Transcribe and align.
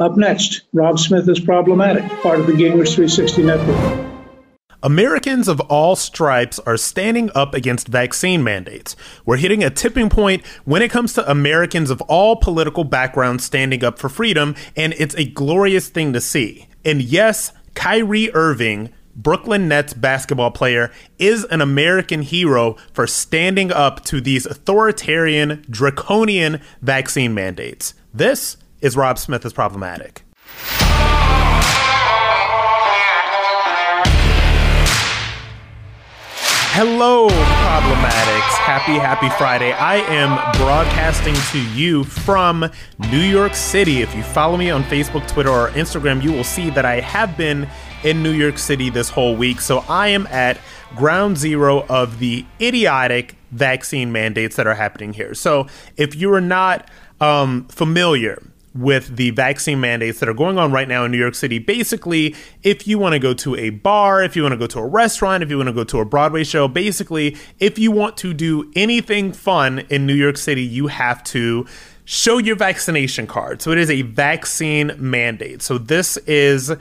Up 0.00 0.16
next, 0.16 0.62
Rob 0.72 0.98
Smith 0.98 1.28
is 1.28 1.38
problematic, 1.38 2.08
part 2.22 2.40
of 2.40 2.46
the 2.46 2.54
Gingrich 2.54 2.94
360 2.94 3.42
network. 3.42 4.06
Americans 4.82 5.46
of 5.46 5.60
all 5.60 5.94
stripes 5.94 6.58
are 6.60 6.78
standing 6.78 7.30
up 7.34 7.52
against 7.52 7.86
vaccine 7.86 8.42
mandates. 8.42 8.96
We're 9.26 9.36
hitting 9.36 9.62
a 9.62 9.68
tipping 9.68 10.08
point 10.08 10.46
when 10.64 10.80
it 10.80 10.90
comes 10.90 11.12
to 11.12 11.30
Americans 11.30 11.90
of 11.90 12.00
all 12.02 12.36
political 12.36 12.84
backgrounds 12.84 13.44
standing 13.44 13.84
up 13.84 13.98
for 13.98 14.08
freedom, 14.08 14.56
and 14.74 14.94
it's 14.96 15.14
a 15.16 15.26
glorious 15.26 15.90
thing 15.90 16.14
to 16.14 16.20
see. 16.22 16.66
And 16.82 17.02
yes, 17.02 17.52
Kyrie 17.74 18.32
Irving, 18.32 18.88
Brooklyn 19.14 19.68
Nets 19.68 19.92
basketball 19.92 20.50
player, 20.50 20.90
is 21.18 21.44
an 21.50 21.60
American 21.60 22.22
hero 22.22 22.78
for 22.94 23.06
standing 23.06 23.70
up 23.70 24.02
to 24.06 24.22
these 24.22 24.46
authoritarian, 24.46 25.62
draconian 25.68 26.62
vaccine 26.80 27.34
mandates. 27.34 27.92
This 28.14 28.56
is 28.80 28.96
Rob 28.96 29.18
Smith 29.18 29.44
is 29.44 29.52
problematic. 29.52 30.22
Hello, 36.72 37.28
problematics. 37.28 38.56
Happy, 38.58 38.92
happy 38.92 39.28
Friday. 39.30 39.72
I 39.72 39.96
am 39.96 40.36
broadcasting 40.56 41.34
to 41.50 41.60
you 41.76 42.04
from 42.04 42.70
New 43.10 43.18
York 43.18 43.54
City. 43.54 44.02
If 44.02 44.14
you 44.14 44.22
follow 44.22 44.56
me 44.56 44.70
on 44.70 44.84
Facebook, 44.84 45.26
Twitter, 45.28 45.50
or 45.50 45.70
Instagram, 45.70 46.22
you 46.22 46.32
will 46.32 46.44
see 46.44 46.70
that 46.70 46.84
I 46.84 47.00
have 47.00 47.36
been 47.36 47.68
in 48.04 48.22
New 48.22 48.30
York 48.30 48.56
City 48.56 48.88
this 48.88 49.10
whole 49.10 49.34
week. 49.36 49.60
So 49.60 49.84
I 49.88 50.08
am 50.08 50.26
at 50.28 50.58
ground 50.96 51.36
zero 51.36 51.84
of 51.88 52.18
the 52.18 52.46
idiotic 52.60 53.34
vaccine 53.50 54.12
mandates 54.12 54.56
that 54.56 54.66
are 54.66 54.74
happening 54.74 55.12
here. 55.12 55.34
So 55.34 55.66
if 55.96 56.14
you 56.14 56.32
are 56.32 56.40
not 56.40 56.88
um, 57.20 57.66
familiar 57.66 58.42
with 58.80 59.16
the 59.16 59.30
vaccine 59.30 59.78
mandates 59.78 60.20
that 60.20 60.28
are 60.28 60.34
going 60.34 60.58
on 60.58 60.72
right 60.72 60.88
now 60.88 61.04
in 61.04 61.12
New 61.12 61.18
York 61.18 61.34
City. 61.34 61.58
Basically, 61.58 62.34
if 62.62 62.88
you 62.88 62.98
want 62.98 63.12
to 63.12 63.18
go 63.18 63.34
to 63.34 63.54
a 63.56 63.70
bar, 63.70 64.22
if 64.22 64.34
you 64.34 64.42
want 64.42 64.54
to 64.54 64.58
go 64.58 64.66
to 64.66 64.78
a 64.78 64.86
restaurant, 64.86 65.42
if 65.42 65.50
you 65.50 65.58
want 65.58 65.68
to 65.68 65.72
go 65.74 65.84
to 65.84 66.00
a 66.00 66.04
Broadway 66.04 66.44
show, 66.44 66.66
basically, 66.66 67.36
if 67.58 67.78
you 67.78 67.90
want 67.90 68.16
to 68.18 68.32
do 68.32 68.72
anything 68.74 69.32
fun 69.32 69.80
in 69.90 70.06
New 70.06 70.14
York 70.14 70.38
City, 70.38 70.62
you 70.62 70.86
have 70.86 71.22
to 71.24 71.66
show 72.06 72.38
your 72.38 72.56
vaccination 72.56 73.26
card. 73.26 73.60
So 73.60 73.70
it 73.70 73.78
is 73.78 73.90
a 73.90 74.02
vaccine 74.02 74.92
mandate. 74.98 75.62
So 75.62 75.76
this 75.78 76.16
is 76.18 76.72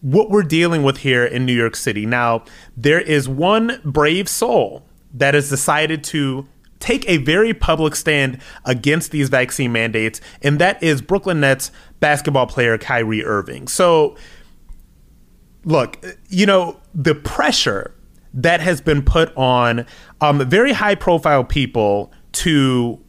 what 0.00 0.30
we're 0.30 0.42
dealing 0.42 0.82
with 0.82 0.98
here 0.98 1.24
in 1.24 1.44
New 1.44 1.52
York 1.52 1.76
City. 1.76 2.06
Now, 2.06 2.44
there 2.76 3.00
is 3.00 3.28
one 3.28 3.80
brave 3.84 4.28
soul 4.28 4.84
that 5.14 5.34
has 5.34 5.48
decided 5.48 6.02
to 6.04 6.46
take 6.82 7.08
a 7.08 7.18
very 7.18 7.54
public 7.54 7.94
stand 7.94 8.38
against 8.64 9.12
these 9.12 9.28
vaccine 9.28 9.72
mandates, 9.72 10.20
and 10.42 10.58
that 10.58 10.82
is 10.82 11.00
Brooklyn 11.00 11.40
Nets 11.40 11.70
basketball 12.00 12.46
player 12.46 12.76
Kyrie 12.76 13.24
Irving. 13.24 13.68
So, 13.68 14.16
look, 15.64 16.04
you 16.28 16.44
know, 16.44 16.80
the 16.94 17.14
pressure 17.14 17.94
that 18.34 18.60
has 18.60 18.80
been 18.80 19.02
put 19.02 19.34
on 19.36 19.86
um, 20.20 20.48
very 20.48 20.72
high 20.72 20.94
profile 20.94 21.44
people 21.44 22.12
to 22.32 23.01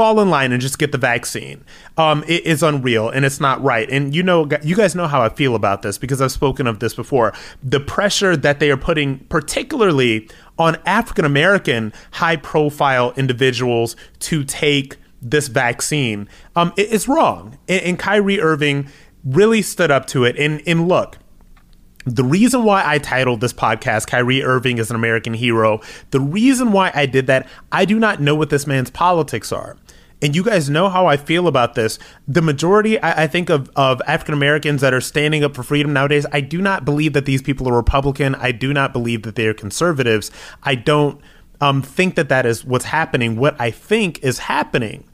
fall 0.00 0.18
in 0.18 0.30
line 0.30 0.50
and 0.50 0.62
just 0.62 0.78
get 0.78 0.92
the 0.92 0.96
vaccine 0.96 1.62
um, 1.98 2.24
it 2.26 2.46
is 2.46 2.62
unreal 2.62 3.10
and 3.10 3.26
it's 3.26 3.38
not 3.38 3.62
right. 3.62 3.90
And 3.90 4.14
you 4.14 4.22
know, 4.22 4.48
you 4.62 4.74
guys 4.74 4.94
know 4.94 5.06
how 5.06 5.20
I 5.20 5.28
feel 5.28 5.54
about 5.54 5.82
this 5.82 5.98
because 5.98 6.22
I've 6.22 6.32
spoken 6.32 6.66
of 6.66 6.78
this 6.78 6.94
before. 6.94 7.34
The 7.62 7.80
pressure 7.80 8.34
that 8.34 8.60
they 8.60 8.70
are 8.70 8.78
putting, 8.78 9.18
particularly 9.26 10.30
on 10.58 10.78
African 10.86 11.26
American 11.26 11.92
high 12.12 12.36
profile 12.36 13.12
individuals 13.18 13.94
to 14.20 14.42
take 14.42 14.96
this 15.20 15.48
vaccine 15.48 16.30
um, 16.56 16.72
is 16.78 17.06
wrong. 17.06 17.58
And, 17.68 17.82
and 17.82 17.98
Kyrie 17.98 18.40
Irving 18.40 18.88
really 19.22 19.60
stood 19.60 19.90
up 19.90 20.06
to 20.06 20.24
it. 20.24 20.38
And, 20.38 20.62
and 20.66 20.88
look, 20.88 21.18
the 22.06 22.24
reason 22.24 22.64
why 22.64 22.82
I 22.84 22.98
titled 22.98 23.40
this 23.40 23.52
podcast 23.52 24.06
Kyrie 24.06 24.42
Irving 24.42 24.78
is 24.78 24.90
an 24.90 24.96
American 24.96 25.34
hero, 25.34 25.80
the 26.10 26.20
reason 26.20 26.72
why 26.72 26.90
I 26.94 27.06
did 27.06 27.26
that, 27.26 27.46
I 27.70 27.84
do 27.84 27.98
not 27.98 28.20
know 28.20 28.34
what 28.34 28.50
this 28.50 28.66
man's 28.66 28.90
politics 28.90 29.52
are 29.52 29.76
and 30.22 30.36
you 30.36 30.44
guys 30.44 30.68
know 30.68 30.88
how 30.88 31.06
I 31.06 31.16
feel 31.16 31.46
about 31.48 31.74
this. 31.74 31.98
The 32.28 32.42
majority, 32.42 33.00
I, 33.00 33.24
I 33.24 33.26
think, 33.26 33.48
of, 33.48 33.70
of 33.76 34.02
African 34.06 34.34
Americans 34.34 34.80
that 34.82 34.92
are 34.92 35.00
standing 35.00 35.44
up 35.44 35.54
for 35.54 35.62
freedom 35.62 35.92
nowadays, 35.92 36.26
I 36.32 36.40
do 36.40 36.60
not 36.60 36.84
believe 36.84 37.12
that 37.14 37.24
these 37.24 37.42
people 37.42 37.68
are 37.68 37.74
Republican. 37.74 38.34
I 38.34 38.52
do 38.52 38.72
not 38.72 38.92
believe 38.92 39.22
that 39.22 39.34
they 39.34 39.46
are 39.46 39.54
conservatives. 39.54 40.30
I 40.62 40.74
don't 40.74 41.20
um, 41.60 41.82
think 41.82 42.16
that 42.16 42.28
that 42.28 42.46
is 42.46 42.64
what's 42.64 42.86
happening. 42.86 43.36
What 43.36 43.58
I 43.60 43.70
think 43.70 44.22
is 44.22 44.40
happening 44.40 45.04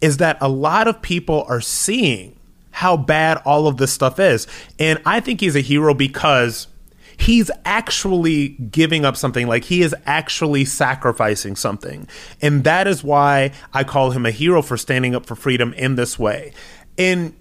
is 0.00 0.16
that 0.18 0.38
a 0.40 0.48
lot 0.48 0.88
of 0.88 1.02
people 1.02 1.44
are 1.48 1.60
seeing 1.60 2.37
how 2.78 2.96
bad 2.96 3.42
all 3.44 3.66
of 3.66 3.76
this 3.76 3.92
stuff 3.92 4.20
is. 4.20 4.46
And 4.78 5.02
I 5.04 5.18
think 5.18 5.40
he's 5.40 5.56
a 5.56 5.60
hero 5.60 5.94
because 5.94 6.68
he's 7.16 7.50
actually 7.64 8.50
giving 8.50 9.04
up 9.04 9.16
something. 9.16 9.48
Like 9.48 9.64
he 9.64 9.82
is 9.82 9.96
actually 10.06 10.64
sacrificing 10.64 11.56
something. 11.56 12.06
And 12.40 12.62
that 12.62 12.86
is 12.86 13.02
why 13.02 13.50
i 13.74 13.82
call 13.82 14.12
him 14.12 14.24
a 14.24 14.30
hero 14.30 14.62
for 14.62 14.76
standing 14.76 15.16
up 15.16 15.26
for 15.26 15.34
freedom 15.34 15.72
in 15.72 15.96
this 15.96 16.20
way. 16.20 16.52
And 16.96 17.34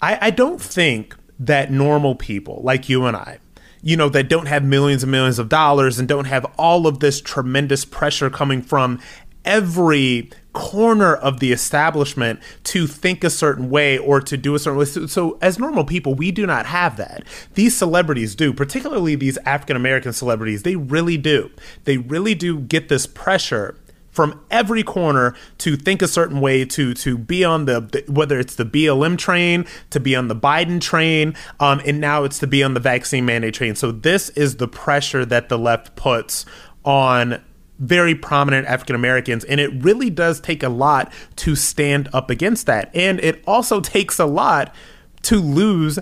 i, 0.00 0.16
I 0.18 0.30
don't 0.30 0.62
think 0.62 1.14
that 1.38 1.70
normal 1.70 2.14
people 2.14 2.60
like 2.62 2.88
you 2.88 3.04
and 3.04 3.16
i 3.16 3.38
you 3.82 3.96
know 3.96 4.08
that 4.10 4.28
don't 4.28 4.46
have 4.46 4.62
millions 4.62 5.02
and 5.02 5.12
millions 5.12 5.38
of 5.38 5.48
dollars 5.48 5.98
and 5.98 6.06
don't 6.06 6.26
have 6.26 6.44
all 6.58 6.86
of 6.86 7.00
this 7.00 7.20
tremendous 7.20 7.86
pressure 7.86 8.28
coming 8.28 8.60
from 8.60 8.98
every 9.44 10.30
corner 10.52 11.14
of 11.14 11.40
the 11.40 11.52
establishment 11.52 12.40
to 12.64 12.86
think 12.86 13.22
a 13.22 13.30
certain 13.30 13.70
way 13.70 13.98
or 13.98 14.20
to 14.20 14.36
do 14.36 14.54
a 14.54 14.58
certain 14.58 14.78
way. 14.78 14.84
So, 14.84 15.06
so, 15.06 15.38
as 15.40 15.58
normal 15.58 15.84
people, 15.84 16.14
we 16.14 16.30
do 16.30 16.46
not 16.46 16.66
have 16.66 16.96
that. 16.96 17.24
These 17.54 17.76
celebrities 17.76 18.34
do, 18.34 18.52
particularly 18.52 19.14
these 19.14 19.38
African 19.38 19.76
American 19.76 20.12
celebrities, 20.12 20.62
they 20.62 20.76
really 20.76 21.16
do. 21.16 21.50
They 21.84 21.98
really 21.98 22.34
do 22.34 22.60
get 22.60 22.88
this 22.88 23.06
pressure 23.06 23.76
from 24.10 24.40
every 24.50 24.82
corner 24.82 25.34
to 25.58 25.76
think 25.76 26.02
a 26.02 26.08
certain 26.08 26.40
way 26.40 26.64
to 26.64 26.94
to 26.94 27.16
be 27.16 27.44
on 27.44 27.64
the 27.66 28.04
whether 28.08 28.38
it's 28.38 28.56
the 28.56 28.64
BLM 28.64 29.16
train 29.16 29.64
to 29.90 30.00
be 30.00 30.16
on 30.16 30.28
the 30.28 30.34
Biden 30.34 30.80
train 30.80 31.34
um, 31.60 31.80
and 31.86 32.00
now 32.00 32.24
it's 32.24 32.38
to 32.40 32.46
be 32.46 32.62
on 32.62 32.74
the 32.74 32.80
vaccine 32.80 33.24
mandate 33.24 33.54
train 33.54 33.74
so 33.74 33.92
this 33.92 34.28
is 34.30 34.56
the 34.56 34.68
pressure 34.68 35.24
that 35.24 35.48
the 35.48 35.58
left 35.58 35.94
puts 35.96 36.44
on 36.84 37.40
very 37.80 38.14
prominent 38.14 38.66
African 38.68 38.94
Americans. 38.94 39.42
And 39.44 39.58
it 39.58 39.70
really 39.82 40.10
does 40.10 40.40
take 40.40 40.62
a 40.62 40.68
lot 40.68 41.12
to 41.36 41.56
stand 41.56 42.08
up 42.12 42.30
against 42.30 42.66
that. 42.66 42.90
And 42.94 43.18
it 43.20 43.42
also 43.46 43.80
takes 43.80 44.18
a 44.18 44.26
lot 44.26 44.74
to 45.22 45.40
lose 45.40 45.98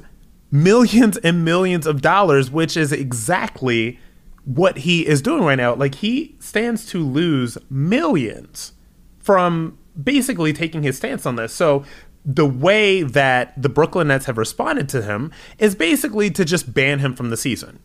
millions 0.51 1.17
and 1.19 1.45
millions 1.45 1.87
of 1.87 2.03
dollars, 2.03 2.51
which 2.51 2.77
is 2.77 2.93
exactly 2.93 3.99
what 4.45 4.79
he 4.79 5.07
is 5.07 5.23
doing 5.23 5.45
right 5.45 5.57
now. 5.57 5.75
Like 5.75 5.97
he 5.97 6.37
stands 6.41 6.87
to 6.87 7.05
lose 7.05 7.57
millions 7.71 8.73
from 9.19 9.79
basically 10.03 10.53
taking 10.53 10.83
his 10.83 10.97
stance 10.97 11.27
on 11.27 11.37
this. 11.37 11.53
So 11.53 11.85
the 12.25 12.47
way 12.47 13.03
that 13.03 13.61
the 13.61 13.69
Brooklyn 13.69 14.09
Nets 14.09 14.27
have 14.27 14.39
responded 14.39 14.89
to 14.91 15.03
him 15.03 15.33
is 15.59 15.75
basically 15.75 16.31
to 16.31 16.45
just 16.45 16.73
ban 16.75 16.99
him 16.99 17.15
from 17.15 17.31
the 17.31 17.37
season. 17.37 17.79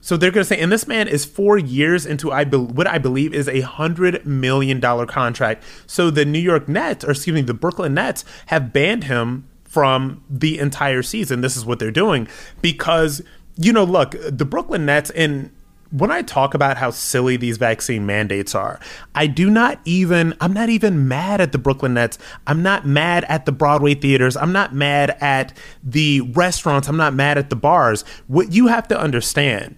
So 0.00 0.16
they're 0.16 0.30
going 0.30 0.42
to 0.42 0.48
say, 0.48 0.58
and 0.58 0.70
this 0.70 0.86
man 0.86 1.08
is 1.08 1.24
four 1.24 1.58
years 1.58 2.06
into 2.06 2.30
I 2.30 2.44
be- 2.44 2.56
what 2.56 2.86
I 2.86 2.98
believe 2.98 3.34
is 3.34 3.48
a 3.48 3.60
hundred 3.60 4.24
million 4.24 4.80
dollar 4.80 5.06
contract. 5.06 5.64
So 5.86 6.10
the 6.10 6.24
New 6.24 6.38
York 6.38 6.68
Nets, 6.68 7.04
or 7.04 7.10
excuse 7.10 7.34
me, 7.34 7.42
the 7.42 7.54
Brooklyn 7.54 7.94
Nets, 7.94 8.24
have 8.46 8.72
banned 8.72 9.04
him 9.04 9.48
from 9.64 10.22
the 10.30 10.58
entire 10.58 11.02
season. 11.02 11.40
This 11.40 11.56
is 11.56 11.66
what 11.66 11.78
they're 11.78 11.90
doing 11.90 12.28
because 12.62 13.22
you 13.60 13.72
know, 13.72 13.82
look, 13.82 14.14
the 14.24 14.44
Brooklyn 14.44 14.86
Nets 14.86 15.10
and 15.10 15.50
when 15.90 16.10
I 16.10 16.22
talk 16.22 16.54
about 16.54 16.76
how 16.76 16.90
silly 16.90 17.36
these 17.36 17.56
vaccine 17.56 18.04
mandates 18.04 18.54
are, 18.54 18.78
I 19.14 19.26
do 19.26 19.48
not 19.48 19.80
even, 19.84 20.34
I'm 20.40 20.52
not 20.52 20.68
even 20.68 21.08
mad 21.08 21.40
at 21.40 21.52
the 21.52 21.58
Brooklyn 21.58 21.94
Nets. 21.94 22.18
I'm 22.46 22.62
not 22.62 22.86
mad 22.86 23.24
at 23.24 23.46
the 23.46 23.52
Broadway 23.52 23.94
theaters. 23.94 24.36
I'm 24.36 24.52
not 24.52 24.74
mad 24.74 25.16
at 25.20 25.56
the 25.82 26.20
restaurants. 26.20 26.88
I'm 26.88 26.98
not 26.98 27.14
mad 27.14 27.38
at 27.38 27.48
the 27.48 27.56
bars. 27.56 28.02
What 28.26 28.52
you 28.52 28.66
have 28.66 28.86
to 28.88 29.00
understand 29.00 29.76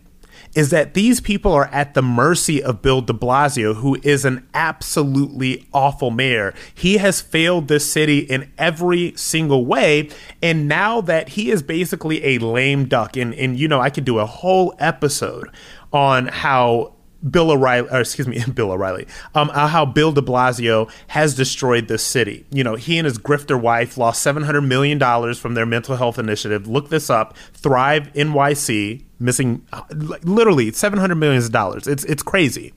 is 0.55 0.71
that 0.71 0.95
these 0.95 1.21
people 1.21 1.53
are 1.53 1.67
at 1.67 1.95
the 1.95 2.03
mercy 2.03 2.63
of 2.63 2.83
Bill 2.83 3.01
de 3.01 3.13
Blasio, 3.13 3.77
who 3.77 3.99
is 4.03 4.25
an 4.25 4.47
absolutely 4.55 5.67
awful 5.73 6.11
mayor. 6.11 6.55
He 6.75 6.99
has 6.99 7.21
failed 7.21 7.69
this 7.69 7.91
city 7.91 8.21
in 8.21 8.51
every 8.59 9.13
single 9.17 9.65
way. 9.65 10.11
And 10.43 10.69
now 10.69 11.01
that 11.03 11.31
he 11.31 11.51
is 11.51 11.63
basically 11.63 12.25
a 12.25 12.39
lame 12.39 12.87
duck, 12.87 13.17
and, 13.17 13.35
and 13.35 13.59
you 13.59 13.69
know, 13.69 13.81
I 13.81 13.91
could 13.91 14.05
do 14.05 14.19
a 14.19 14.27
whole 14.27 14.75
episode 14.79 15.51
on 15.93 16.27
how 16.27 16.95
Bill 17.29 17.51
O'Reilly, 17.51 17.89
or 17.91 18.01
excuse 18.01 18.27
me, 18.27 18.43
Bill 18.55 18.73
O'Reilly, 18.73 19.07
um, 19.35 19.51
uh, 19.51 19.69
how 19.69 19.85
Bill 19.85 20.13
de 20.13 20.23
Blasio 20.23 20.91
has 21.09 21.35
destroyed 21.35 21.89
this 21.89 22.03
city. 22.03 22.47
You 22.51 22.65
know, 22.65 22.77
he 22.77 22.99
and 22.99 23.05
his 23.05 23.19
grifter 23.19 23.61
wife 23.61 23.99
lost 23.99 24.25
$700 24.25 24.67
million 24.67 24.99
from 25.35 25.55
their 25.55 25.67
mental 25.67 25.97
health 25.97 26.19
initiative. 26.19 26.67
Look 26.67 26.89
this 26.89 27.11
up 27.11 27.37
Thrive 27.53 28.13
NYC, 28.15 29.05
missing 29.21 29.65
uh, 29.73 29.83
literally 30.23 30.73
$700 30.73 31.17
million. 31.19 31.51
It's, 31.87 32.05
it's 32.05 32.23
crazy. 32.23 32.73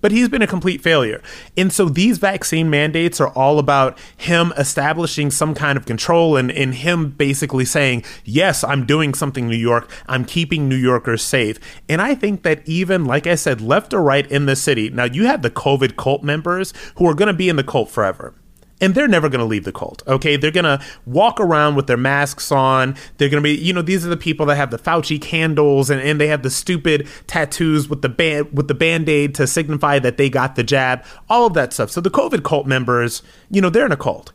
but 0.00 0.12
he's 0.12 0.28
been 0.28 0.42
a 0.42 0.46
complete 0.46 0.80
failure. 0.82 1.22
And 1.56 1.72
so 1.72 1.88
these 1.88 2.18
vaccine 2.18 2.70
mandates 2.70 3.20
are 3.20 3.30
all 3.30 3.58
about 3.58 3.98
him 4.16 4.52
establishing 4.56 5.30
some 5.30 5.54
kind 5.54 5.76
of 5.76 5.86
control 5.86 6.36
and, 6.36 6.50
and 6.50 6.74
him 6.74 7.10
basically 7.10 7.64
saying, 7.64 8.04
Yes, 8.24 8.62
I'm 8.62 8.86
doing 8.86 9.14
something, 9.14 9.48
New 9.48 9.56
York. 9.56 9.90
I'm 10.06 10.24
keeping 10.24 10.68
New 10.68 10.76
Yorkers 10.76 11.22
safe. 11.22 11.58
And 11.88 12.00
I 12.00 12.14
think 12.14 12.42
that 12.42 12.66
even, 12.68 13.04
like 13.04 13.26
I 13.26 13.34
said, 13.34 13.60
left 13.60 13.92
or 13.92 14.02
right 14.02 14.30
in 14.30 14.46
the 14.46 14.56
city, 14.56 14.90
now 14.90 15.04
you 15.04 15.26
have 15.26 15.42
the 15.42 15.50
COVID 15.50 15.96
cult 15.96 16.22
members 16.22 16.72
who 16.96 17.08
are 17.08 17.14
going 17.14 17.28
to 17.28 17.34
be 17.34 17.48
in 17.48 17.56
the 17.56 17.64
cult 17.64 17.90
forever 17.90 18.34
and 18.80 18.94
they're 18.94 19.08
never 19.08 19.28
going 19.28 19.40
to 19.40 19.46
leave 19.46 19.64
the 19.64 19.72
cult. 19.72 20.02
Okay, 20.06 20.36
they're 20.36 20.50
going 20.50 20.64
to 20.64 20.84
walk 21.06 21.40
around 21.40 21.76
with 21.76 21.86
their 21.86 21.96
masks 21.96 22.52
on. 22.52 22.94
They're 23.16 23.28
going 23.28 23.42
to 23.42 23.48
be, 23.48 23.56
you 23.56 23.72
know, 23.72 23.82
these 23.82 24.04
are 24.04 24.10
the 24.10 24.16
people 24.16 24.46
that 24.46 24.56
have 24.56 24.70
the 24.70 24.78
Fauci 24.78 25.20
candles 25.20 25.88
and, 25.88 26.00
and 26.00 26.20
they 26.20 26.28
have 26.28 26.42
the 26.42 26.50
stupid 26.50 27.08
tattoos 27.26 27.88
with 27.88 28.02
the 28.02 28.08
band 28.08 28.52
with 28.52 28.68
the 28.68 28.74
band 28.74 29.08
aid 29.08 29.34
to 29.36 29.46
signify 29.46 29.98
that 30.00 30.18
they 30.18 30.28
got 30.28 30.56
the 30.56 30.62
jab. 30.62 31.04
All 31.28 31.46
of 31.46 31.54
that 31.54 31.72
stuff. 31.72 31.90
So 31.90 32.00
the 32.00 32.10
COVID 32.10 32.44
cult 32.44 32.66
members, 32.66 33.22
you 33.50 33.60
know, 33.60 33.70
they're 33.70 33.86
in 33.86 33.92
a 33.92 33.96
cult. 33.96 34.32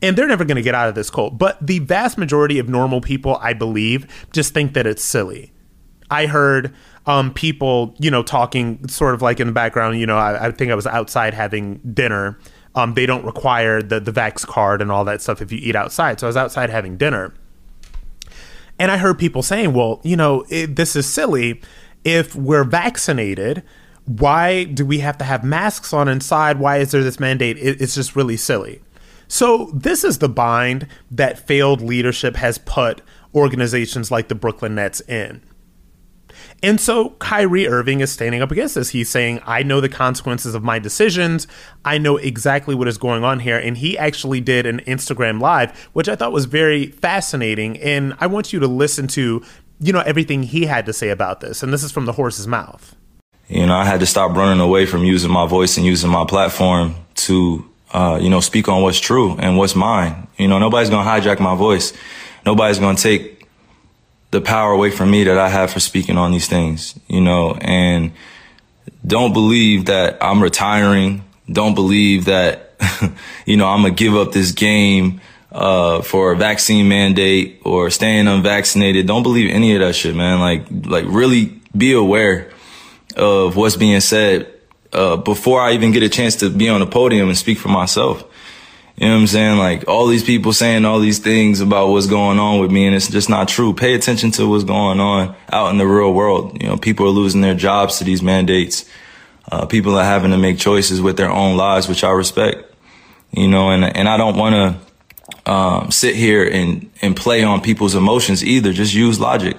And 0.00 0.16
they're 0.16 0.28
never 0.28 0.44
going 0.44 0.56
to 0.56 0.62
get 0.62 0.76
out 0.76 0.88
of 0.88 0.94
this 0.94 1.10
cult. 1.10 1.38
But 1.38 1.58
the 1.64 1.80
vast 1.80 2.18
majority 2.18 2.60
of 2.60 2.68
normal 2.68 3.00
people, 3.00 3.36
I 3.42 3.52
believe, 3.52 4.28
just 4.32 4.54
think 4.54 4.74
that 4.74 4.86
it's 4.86 5.02
silly. 5.02 5.52
I 6.08 6.26
heard 6.26 6.72
um, 7.06 7.34
people, 7.34 7.96
you 7.98 8.08
know, 8.08 8.22
talking 8.22 8.86
sort 8.86 9.14
of 9.14 9.22
like 9.22 9.40
in 9.40 9.48
the 9.48 9.52
background. 9.52 9.98
You 9.98 10.06
know, 10.06 10.16
I, 10.16 10.46
I 10.46 10.50
think 10.52 10.70
I 10.70 10.76
was 10.76 10.86
outside 10.86 11.34
having 11.34 11.78
dinner 11.78 12.38
um, 12.78 12.94
they 12.94 13.06
don't 13.06 13.24
require 13.24 13.82
the 13.82 13.98
the 13.98 14.12
vax 14.12 14.46
card 14.46 14.80
and 14.80 14.92
all 14.92 15.04
that 15.04 15.20
stuff 15.20 15.42
if 15.42 15.50
you 15.50 15.58
eat 15.60 15.74
outside. 15.74 16.20
So 16.20 16.26
I 16.26 16.28
was 16.28 16.36
outside 16.36 16.70
having 16.70 16.96
dinner, 16.96 17.34
and 18.78 18.92
I 18.92 18.98
heard 18.98 19.18
people 19.18 19.42
saying, 19.42 19.72
"Well, 19.72 20.00
you 20.04 20.16
know, 20.16 20.44
it, 20.48 20.76
this 20.76 20.94
is 20.94 21.12
silly. 21.12 21.60
If 22.04 22.34
we're 22.34 22.64
vaccinated." 22.64 23.62
Why 24.06 24.64
do 24.64 24.86
we 24.86 25.00
have 25.00 25.18
to 25.18 25.24
have 25.26 25.44
masks 25.44 25.92
on 25.92 26.08
inside? 26.08 26.58
Why 26.58 26.78
is 26.78 26.92
there 26.92 27.04
this 27.04 27.20
mandate? 27.20 27.58
It, 27.58 27.78
it's 27.78 27.94
just 27.94 28.16
really 28.16 28.38
silly. 28.38 28.80
So, 29.26 29.70
this 29.74 30.02
is 30.02 30.16
the 30.16 30.30
bind 30.30 30.86
that 31.10 31.46
failed 31.46 31.82
leadership 31.82 32.36
has 32.36 32.56
put 32.56 33.02
organizations 33.34 34.10
like 34.10 34.28
the 34.28 34.34
Brooklyn 34.34 34.76
Nets 34.76 35.02
in. 35.02 35.42
And 36.62 36.80
so 36.80 37.10
Kyrie 37.20 37.68
Irving 37.68 38.00
is 38.00 38.10
standing 38.10 38.42
up 38.42 38.50
against 38.50 38.74
this. 38.74 38.90
He's 38.90 39.08
saying, 39.08 39.40
I 39.46 39.62
know 39.62 39.80
the 39.80 39.88
consequences 39.88 40.54
of 40.54 40.64
my 40.64 40.78
decisions. 40.78 41.46
I 41.84 41.98
know 41.98 42.16
exactly 42.16 42.74
what 42.74 42.88
is 42.88 42.98
going 42.98 43.22
on 43.22 43.40
here. 43.40 43.58
And 43.58 43.78
he 43.78 43.96
actually 43.96 44.40
did 44.40 44.66
an 44.66 44.80
Instagram 44.80 45.40
live, 45.40 45.78
which 45.92 46.08
I 46.08 46.16
thought 46.16 46.32
was 46.32 46.46
very 46.46 46.86
fascinating. 46.86 47.78
And 47.78 48.14
I 48.18 48.26
want 48.26 48.52
you 48.52 48.58
to 48.58 48.66
listen 48.66 49.06
to, 49.08 49.42
you 49.78 49.92
know, 49.92 50.00
everything 50.00 50.42
he 50.42 50.66
had 50.66 50.86
to 50.86 50.92
say 50.92 51.10
about 51.10 51.40
this. 51.40 51.62
And 51.62 51.72
this 51.72 51.84
is 51.84 51.92
from 51.92 52.06
the 52.06 52.12
horse's 52.12 52.48
mouth. 52.48 52.96
You 53.46 53.64
know, 53.64 53.76
I 53.76 53.84
had 53.84 54.00
to 54.00 54.06
stop 54.06 54.36
running 54.36 54.60
away 54.60 54.84
from 54.84 55.04
using 55.04 55.30
my 55.30 55.46
voice 55.46 55.76
and 55.76 55.86
using 55.86 56.10
my 56.10 56.24
platform 56.26 56.96
to, 57.14 57.64
uh, 57.92 58.18
you 58.20 58.28
know, 58.28 58.40
speak 58.40 58.68
on 58.68 58.82
what's 58.82 58.98
true 58.98 59.36
and 59.38 59.56
what's 59.56 59.76
mine. 59.76 60.26
You 60.36 60.48
know, 60.48 60.58
nobody's 60.58 60.90
going 60.90 61.04
to 61.04 61.10
hijack 61.10 61.40
my 61.40 61.54
voice. 61.54 61.92
Nobody's 62.44 62.78
going 62.78 62.96
to 62.96 63.02
take 63.02 63.37
the 64.30 64.40
power 64.40 64.72
away 64.72 64.90
from 64.90 65.10
me 65.10 65.24
that 65.24 65.38
I 65.38 65.48
have 65.48 65.70
for 65.70 65.80
speaking 65.80 66.18
on 66.18 66.32
these 66.32 66.46
things, 66.46 66.98
you 67.08 67.20
know, 67.20 67.56
and 67.60 68.12
don't 69.06 69.32
believe 69.32 69.86
that 69.86 70.18
I'm 70.22 70.42
retiring. 70.42 71.24
Don't 71.50 71.74
believe 71.74 72.26
that, 72.26 72.74
you 73.46 73.56
know, 73.56 73.66
I'm 73.66 73.82
going 73.82 73.94
to 73.94 74.04
give 74.04 74.14
up 74.14 74.32
this 74.32 74.52
game, 74.52 75.20
uh, 75.50 76.02
for 76.02 76.32
a 76.32 76.36
vaccine 76.36 76.88
mandate 76.88 77.62
or 77.64 77.90
staying 77.90 78.28
unvaccinated. 78.28 79.06
Don't 79.06 79.22
believe 79.22 79.50
any 79.50 79.74
of 79.74 79.80
that 79.80 79.94
shit, 79.94 80.14
man. 80.14 80.40
Like, 80.40 80.66
like 80.70 81.04
really 81.08 81.60
be 81.76 81.92
aware 81.92 82.50
of 83.16 83.56
what's 83.56 83.76
being 83.76 84.00
said, 84.00 84.52
uh, 84.92 85.16
before 85.16 85.60
I 85.60 85.72
even 85.72 85.90
get 85.92 86.02
a 86.02 86.08
chance 86.08 86.36
to 86.36 86.50
be 86.50 86.68
on 86.68 86.80
the 86.80 86.86
podium 86.86 87.28
and 87.28 87.36
speak 87.36 87.58
for 87.58 87.68
myself. 87.68 88.24
You 88.98 89.06
know 89.06 89.14
what 89.14 89.20
I'm 89.20 89.26
saying? 89.28 89.58
Like 89.58 89.86
all 89.86 90.08
these 90.08 90.24
people 90.24 90.52
saying 90.52 90.84
all 90.84 90.98
these 90.98 91.20
things 91.20 91.60
about 91.60 91.90
what's 91.90 92.08
going 92.08 92.40
on 92.40 92.58
with 92.58 92.72
me 92.72 92.84
and 92.84 92.96
it's 92.96 93.08
just 93.08 93.30
not 93.30 93.46
true. 93.46 93.72
Pay 93.72 93.94
attention 93.94 94.32
to 94.32 94.48
what's 94.48 94.64
going 94.64 94.98
on 94.98 95.36
out 95.52 95.70
in 95.70 95.78
the 95.78 95.86
real 95.86 96.12
world. 96.12 96.60
You 96.60 96.68
know, 96.68 96.76
people 96.76 97.06
are 97.06 97.10
losing 97.10 97.40
their 97.40 97.54
jobs 97.54 97.98
to 97.98 98.04
these 98.04 98.24
mandates. 98.24 98.90
Uh, 99.52 99.66
people 99.66 99.96
are 99.96 100.04
having 100.04 100.32
to 100.32 100.36
make 100.36 100.58
choices 100.58 101.00
with 101.00 101.16
their 101.16 101.30
own 101.30 101.56
lives, 101.56 101.88
which 101.88 102.02
I 102.02 102.10
respect. 102.10 102.74
You 103.30 103.46
know, 103.46 103.70
and, 103.70 103.84
and 103.84 104.08
I 104.08 104.16
don't 104.16 104.36
want 104.36 104.54
to, 105.44 105.50
um, 105.52 105.92
sit 105.92 106.16
here 106.16 106.44
and, 106.44 106.90
and 107.00 107.16
play 107.16 107.44
on 107.44 107.60
people's 107.60 107.94
emotions 107.94 108.42
either. 108.44 108.72
Just 108.72 108.94
use 108.94 109.20
logic. 109.20 109.56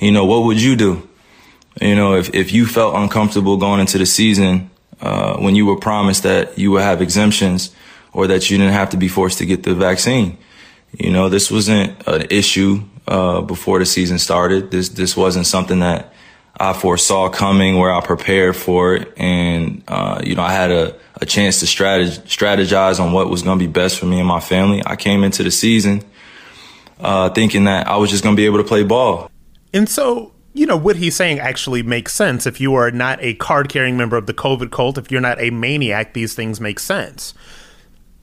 You 0.00 0.10
know, 0.10 0.24
what 0.24 0.44
would 0.44 0.60
you 0.60 0.74
do? 0.74 1.06
You 1.82 1.96
know, 1.96 2.14
if, 2.14 2.34
if 2.34 2.50
you 2.50 2.64
felt 2.64 2.94
uncomfortable 2.94 3.58
going 3.58 3.80
into 3.80 3.98
the 3.98 4.06
season, 4.06 4.70
uh, 5.02 5.36
when 5.36 5.54
you 5.54 5.66
were 5.66 5.76
promised 5.76 6.22
that 6.22 6.58
you 6.58 6.70
would 6.70 6.82
have 6.82 7.02
exemptions, 7.02 7.74
or 8.12 8.26
that 8.26 8.50
you 8.50 8.58
didn't 8.58 8.72
have 8.72 8.90
to 8.90 8.96
be 8.96 9.08
forced 9.08 9.38
to 9.38 9.46
get 9.46 9.62
the 9.62 9.74
vaccine. 9.74 10.38
You 10.92 11.10
know, 11.10 11.28
this 11.28 11.50
wasn't 11.50 12.06
an 12.06 12.26
issue 12.30 12.82
uh, 13.06 13.42
before 13.42 13.78
the 13.78 13.86
season 13.86 14.18
started. 14.18 14.70
This 14.70 14.88
this 14.90 15.16
wasn't 15.16 15.46
something 15.46 15.80
that 15.80 16.12
I 16.58 16.72
foresaw 16.72 17.30
coming, 17.30 17.78
where 17.78 17.92
I 17.92 18.00
prepared 18.00 18.56
for 18.56 18.94
it, 18.94 19.12
and 19.16 19.82
uh, 19.88 20.20
you 20.24 20.34
know, 20.34 20.42
I 20.42 20.52
had 20.52 20.70
a, 20.70 20.96
a 21.20 21.26
chance 21.26 21.60
to 21.60 21.66
strategize, 21.66 22.18
strategize 22.22 23.00
on 23.00 23.12
what 23.12 23.30
was 23.30 23.42
going 23.42 23.58
to 23.58 23.64
be 23.64 23.70
best 23.70 23.98
for 23.98 24.06
me 24.06 24.18
and 24.18 24.28
my 24.28 24.40
family. 24.40 24.82
I 24.84 24.96
came 24.96 25.24
into 25.24 25.42
the 25.42 25.50
season 25.50 26.02
uh, 27.00 27.30
thinking 27.30 27.64
that 27.64 27.86
I 27.86 27.96
was 27.96 28.10
just 28.10 28.22
going 28.22 28.34
to 28.34 28.40
be 28.40 28.46
able 28.46 28.58
to 28.58 28.64
play 28.64 28.82
ball. 28.82 29.30
And 29.72 29.88
so, 29.88 30.32
you 30.52 30.66
know, 30.66 30.76
what 30.76 30.96
he's 30.96 31.16
saying 31.16 31.38
actually 31.38 31.82
makes 31.82 32.12
sense. 32.12 32.46
If 32.46 32.60
you 32.60 32.74
are 32.74 32.90
not 32.90 33.18
a 33.22 33.34
card 33.34 33.68
carrying 33.68 33.96
member 33.96 34.16
of 34.16 34.26
the 34.26 34.34
COVID 34.34 34.70
cult, 34.70 34.98
if 34.98 35.10
you're 35.10 35.20
not 35.20 35.40
a 35.40 35.50
maniac, 35.50 36.14
these 36.14 36.34
things 36.34 36.60
make 36.60 36.78
sense. 36.78 37.34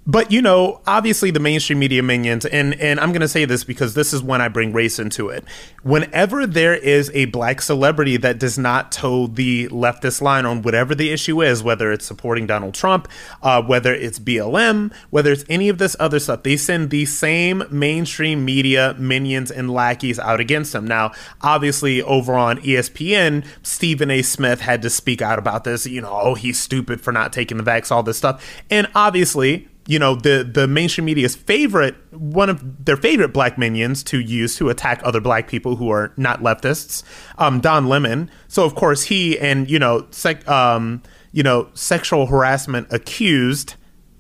But 0.10 0.32
you 0.32 0.42
know, 0.42 0.80
obviously 0.88 1.32
the 1.32 1.42
mainstream 1.42 1.80
media 1.80 2.02
minions, 2.02 2.46
and 2.46 2.80
and 2.80 2.98
I'm 2.98 3.12
gonna 3.12 3.28
say 3.28 3.44
this 3.44 3.66
because 3.66 3.94
this 3.94 4.14
is 4.14 4.24
when 4.24 4.40
I 4.40 4.48
bring 4.48 4.72
race 4.72 5.00
into 5.00 5.28
it. 5.28 5.44
Whenever 5.84 6.48
there 6.48 6.76
is 6.76 7.12
a 7.14 7.26
black 7.26 7.62
celebrity 7.62 8.16
that 8.16 8.40
does 8.40 8.58
not 8.58 8.94
toe 8.94 9.28
the 9.28 9.68
leftist 9.68 10.22
line 10.22 10.46
on 10.46 10.62
whatever 10.62 10.96
the 10.96 11.12
issue 11.12 11.42
is, 11.42 11.62
whether 11.62 11.92
it's 11.92 12.06
supporting 12.06 12.48
Donald 12.48 12.74
Trump, 12.74 13.10
uh, 13.44 13.62
whether 13.62 13.94
it's 13.94 14.18
BLM, 14.18 14.94
whether 15.10 15.34
it's 15.34 15.44
any 15.50 15.68
of 15.68 15.78
this 15.78 15.94
other 16.00 16.20
stuff, 16.20 16.44
they 16.44 16.56
send 16.56 16.90
the 16.90 17.06
same 17.06 17.64
mainstream 17.70 18.46
media 18.46 18.96
minions 18.98 19.52
and 19.52 19.70
lackeys 19.70 20.20
out 20.20 20.40
against 20.40 20.72
them. 20.72 20.88
Now, 20.88 21.12
obviously, 21.42 22.02
over 22.02 22.34
on 22.34 22.60
ESPN, 22.60 23.46
Stephen 23.62 24.10
A. 24.10 24.22
Smith 24.22 24.62
had 24.62 24.82
to 24.84 24.90
speak 24.90 25.22
out 25.22 25.38
about 25.38 25.66
this. 25.66 25.86
You 25.86 26.00
know, 26.00 26.18
oh, 26.18 26.36
he's 26.36 26.58
stupid 26.58 27.02
for 27.02 27.12
not 27.12 27.34
taking 27.34 27.58
the 27.58 27.64
vax, 27.64 27.92
all 27.92 28.04
this 28.04 28.18
stuff, 28.18 28.42
and 28.70 28.88
obviously 28.96 29.68
you 29.88 29.98
know 29.98 30.16
the 30.16 30.44
the 30.44 30.68
mainstream 30.68 31.06
media's 31.06 31.36
favorite 31.36 31.96
one 32.12 32.50
of 32.50 32.86
their 32.86 32.98
favorite 32.98 33.30
black 33.30 33.58
minions 33.58 34.04
to 34.04 34.20
use 34.20 34.56
to 34.58 34.70
attack 34.70 35.02
other 35.04 35.22
black 35.22 35.48
people 35.48 35.78
who 35.78 35.90
are 35.90 36.14
not 36.18 36.42
leftists 36.42 37.04
um, 37.38 37.60
don 37.60 37.88
lemon. 37.88 38.30
So 38.48 38.66
of 38.66 38.76
course 38.76 39.04
he 39.04 39.40
and 39.40 39.70
you 39.70 39.80
know 39.80 40.06
sec, 40.12 40.48
um, 40.48 41.02
you 41.32 41.42
know 41.42 41.70
sexual 41.74 42.28
harassment 42.28 42.88
accused 42.92 43.76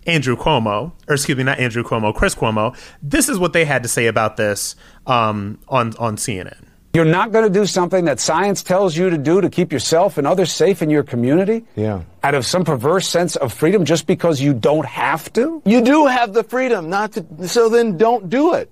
andrew 0.05 0.37
cuomo 0.37 0.93
or 1.07 1.15
excuse 1.15 1.37
me 1.37 1.43
not 1.43 1.59
andrew 1.59 1.83
cuomo 1.83 2.15
chris 2.15 2.33
cuomo. 2.33 2.75
This 3.03 3.29
is 3.29 3.37
what 3.37 3.53
they 3.53 3.65
had 3.65 3.83
to 3.83 3.89
say 3.89 4.07
about 4.07 4.37
this 4.37 4.75
um, 5.05 5.59
on 5.67 5.93
on 5.97 6.15
cnn 6.15 6.66
you're 6.93 7.05
not 7.05 7.31
going 7.31 7.43
to 7.43 7.59
do 7.59 7.65
something 7.65 8.05
that 8.05 8.19
science 8.19 8.63
tells 8.63 8.97
you 8.97 9.09
to 9.09 9.17
do 9.17 9.41
to 9.41 9.49
keep 9.49 9.71
yourself 9.71 10.17
and 10.17 10.25
others 10.25 10.51
safe 10.51 10.81
in 10.81 10.89
your 10.89 11.03
community? 11.03 11.65
Yeah. 11.75 12.03
Out 12.23 12.33
of 12.33 12.45
some 12.45 12.65
perverse 12.65 13.07
sense 13.07 13.35
of 13.35 13.53
freedom 13.53 13.85
just 13.85 14.07
because 14.07 14.41
you 14.41 14.53
don't 14.53 14.85
have 14.85 15.31
to? 15.33 15.61
You 15.65 15.81
do 15.81 16.07
have 16.07 16.33
the 16.33 16.43
freedom 16.43 16.89
not 16.89 17.13
to, 17.13 17.47
so 17.47 17.69
then 17.69 17.97
don't 17.97 18.29
do 18.29 18.53
it. 18.55 18.71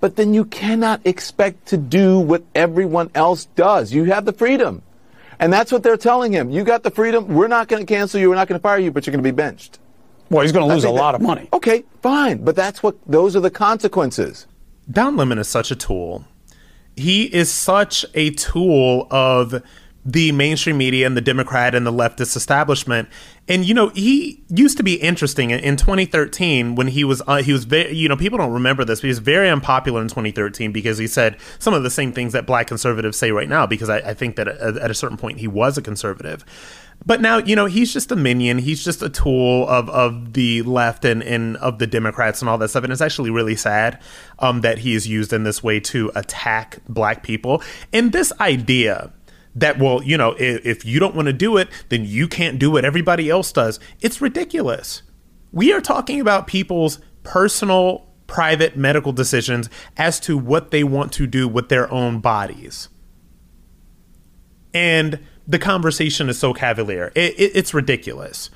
But 0.00 0.16
then 0.16 0.34
you 0.34 0.44
cannot 0.44 1.00
expect 1.04 1.66
to 1.66 1.76
do 1.76 2.18
what 2.18 2.42
everyone 2.54 3.10
else 3.14 3.44
does. 3.54 3.92
You 3.92 4.04
have 4.04 4.24
the 4.24 4.32
freedom. 4.32 4.82
And 5.38 5.52
that's 5.52 5.70
what 5.70 5.84
they're 5.84 5.96
telling 5.96 6.32
him. 6.32 6.50
You 6.50 6.64
got 6.64 6.82
the 6.82 6.90
freedom. 6.90 7.28
We're 7.28 7.48
not 7.48 7.68
going 7.68 7.86
to 7.86 7.92
cancel 7.92 8.20
you. 8.20 8.28
We're 8.28 8.34
not 8.34 8.48
going 8.48 8.58
to 8.58 8.62
fire 8.62 8.78
you, 8.78 8.90
but 8.90 9.06
you're 9.06 9.12
going 9.12 9.22
to 9.22 9.30
be 9.30 9.34
benched. 9.34 9.78
Well, 10.30 10.42
he's 10.42 10.52
going 10.52 10.66
to 10.66 10.74
lose 10.74 10.84
a 10.84 10.90
lot 10.90 11.14
of 11.14 11.20
money. 11.20 11.48
Okay, 11.52 11.84
fine. 12.00 12.42
But 12.42 12.56
that's 12.56 12.82
what, 12.82 12.96
those 13.06 13.36
are 13.36 13.40
the 13.40 13.50
consequences. 13.50 14.46
Don 14.90 15.16
Lemon 15.16 15.38
is 15.38 15.46
such 15.46 15.70
a 15.70 15.76
tool 15.76 16.24
he 16.96 17.24
is 17.24 17.50
such 17.50 18.04
a 18.14 18.30
tool 18.30 19.06
of 19.10 19.62
the 20.04 20.32
mainstream 20.32 20.76
media 20.76 21.06
and 21.06 21.16
the 21.16 21.20
Democrat 21.20 21.74
and 21.74 21.86
the 21.86 21.92
leftist 21.92 22.36
establishment. 22.36 23.08
And 23.48 23.64
you 23.64 23.74
know, 23.74 23.88
he 23.90 24.42
used 24.48 24.76
to 24.78 24.82
be 24.82 24.94
interesting 24.94 25.50
in 25.50 25.76
2013 25.76 26.74
when 26.74 26.88
he 26.88 27.04
was 27.04 27.22
uh, 27.26 27.42
he 27.42 27.52
was 27.52 27.64
very 27.64 27.94
you 27.94 28.08
know 28.08 28.16
people 28.16 28.38
don't 28.38 28.52
remember 28.52 28.84
this, 28.84 29.00
but 29.00 29.04
he 29.04 29.08
was 29.08 29.20
very 29.20 29.48
unpopular 29.48 30.00
in 30.00 30.08
2013 30.08 30.72
because 30.72 30.98
he 30.98 31.06
said 31.06 31.36
some 31.58 31.74
of 31.74 31.82
the 31.82 31.90
same 31.90 32.12
things 32.12 32.32
that 32.32 32.46
Black 32.46 32.66
conservatives 32.66 33.16
say 33.16 33.30
right 33.30 33.48
now. 33.48 33.66
Because 33.66 33.88
I, 33.88 33.98
I 33.98 34.14
think 34.14 34.36
that 34.36 34.48
at, 34.48 34.76
at 34.76 34.90
a 34.90 34.94
certain 34.94 35.16
point 35.16 35.38
he 35.38 35.48
was 35.48 35.78
a 35.78 35.82
conservative. 35.82 36.44
But 37.04 37.20
now, 37.20 37.38
you 37.38 37.56
know, 37.56 37.66
he's 37.66 37.92
just 37.92 38.12
a 38.12 38.16
minion. 38.16 38.58
He's 38.58 38.84
just 38.84 39.02
a 39.02 39.08
tool 39.08 39.68
of, 39.68 39.88
of 39.90 40.34
the 40.34 40.62
left 40.62 41.04
and, 41.04 41.22
and 41.22 41.56
of 41.56 41.78
the 41.78 41.86
Democrats 41.86 42.40
and 42.40 42.48
all 42.48 42.58
that 42.58 42.68
stuff. 42.68 42.84
And 42.84 42.92
it's 42.92 43.02
actually 43.02 43.30
really 43.30 43.56
sad 43.56 44.00
um, 44.38 44.60
that 44.60 44.78
he 44.78 44.94
is 44.94 45.06
used 45.06 45.32
in 45.32 45.42
this 45.42 45.62
way 45.62 45.80
to 45.80 46.12
attack 46.14 46.78
black 46.88 47.22
people. 47.22 47.62
And 47.92 48.12
this 48.12 48.32
idea 48.40 49.12
that 49.54 49.78
well 49.78 50.02
you 50.02 50.16
know 50.16 50.34
if, 50.38 50.64
if 50.64 50.84
you 50.84 50.98
don't 50.98 51.14
want 51.14 51.26
to 51.26 51.32
do 51.32 51.58
it 51.58 51.68
then 51.90 52.04
you 52.06 52.26
can't 52.26 52.58
do 52.58 52.70
what 52.70 52.86
everybody 52.86 53.28
else 53.28 53.52
does 53.52 53.78
it's 54.00 54.18
ridiculous 54.20 55.02
we 55.52 55.72
are 55.74 55.80
talking 55.82 56.20
about 56.20 56.46
people's 56.46 57.00
personal 57.22 58.06
private 58.26 58.78
medical 58.78 59.12
decisions 59.12 59.68
as 59.98 60.18
to 60.18 60.38
what 60.38 60.70
they 60.70 60.82
want 60.82 61.12
to 61.12 61.26
do 61.26 61.46
with 61.46 61.68
their 61.68 61.90
own 61.92 62.18
bodies 62.18 62.88
and 64.72 65.20
the 65.46 65.58
conversation 65.58 66.28
is 66.28 66.38
so 66.38 66.52
cavalier 66.52 67.12
it, 67.14 67.34
it, 67.38 67.52
it's 67.54 67.74
ridiculous 67.74 68.50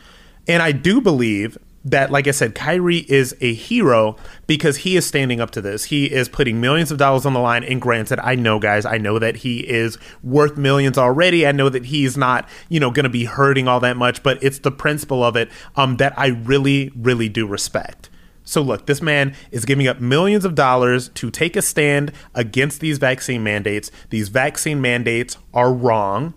and 0.47 0.62
i 0.62 0.73
do 0.73 1.00
believe 1.00 1.59
that, 1.87 2.11
like 2.11 2.26
I 2.26 2.33
said, 2.33 2.55
Kyrie 2.55 3.07
is 3.09 3.35
a 3.40 3.55
hero 3.55 4.16
because 4.49 4.78
he 4.78 4.97
is 4.97 5.07
standing 5.07 5.40
up 5.40 5.52
to 5.52 5.61
this. 5.61 5.85
He 5.85 6.07
is 6.07 6.28
putting 6.28 6.61
millions 6.61 6.90
of 6.90 6.99
dollars 6.99 7.25
on 7.25 7.33
the 7.33 7.38
line. 7.38 7.62
And 7.62 7.81
granted, 7.81 8.19
I 8.19 8.35
know, 8.35 8.59
guys, 8.59 8.85
I 8.85 8.99
know 8.99 9.21
that 9.21 9.37
he 9.37 9.61
is 9.61 9.97
worth 10.23 10.57
millions 10.57 10.99
already. 10.99 11.47
I 11.47 11.52
know 11.52 11.69
that 11.69 11.87
he's 11.87 12.16
not, 12.16 12.49
you 12.69 12.81
know, 12.81 12.90
going 12.90 13.05
to 13.05 13.11
be 13.11 13.25
hurting 13.25 13.69
all 13.69 13.78
that 13.81 13.97
much, 13.97 14.25
but 14.25 14.43
it's 14.43 14.59
the 14.59 14.73
principle 14.73 15.23
of 15.23 15.37
it 15.37 15.49
um, 15.76 15.99
that 15.99 16.12
I 16.19 16.26
really, 16.26 16.90
really 16.97 17.28
do 17.28 17.47
respect. 17.47 18.11
So, 18.43 18.62
look, 18.62 18.87
this 18.87 19.00
man 19.00 19.35
is 19.52 19.64
giving 19.64 19.87
up 19.87 20.00
millions 20.00 20.45
of 20.45 20.57
dollars 20.57 21.09
to 21.11 21.31
take 21.31 21.57
a 21.57 21.62
stand 21.62 22.12
against 22.35 22.81
these 22.81 22.99
vaccine 22.99 23.45
mandates. 23.45 23.93
These 24.11 24.28
vaccine 24.28 24.81
mandates 24.81 25.38
are 25.55 25.73
wrong 25.73 26.35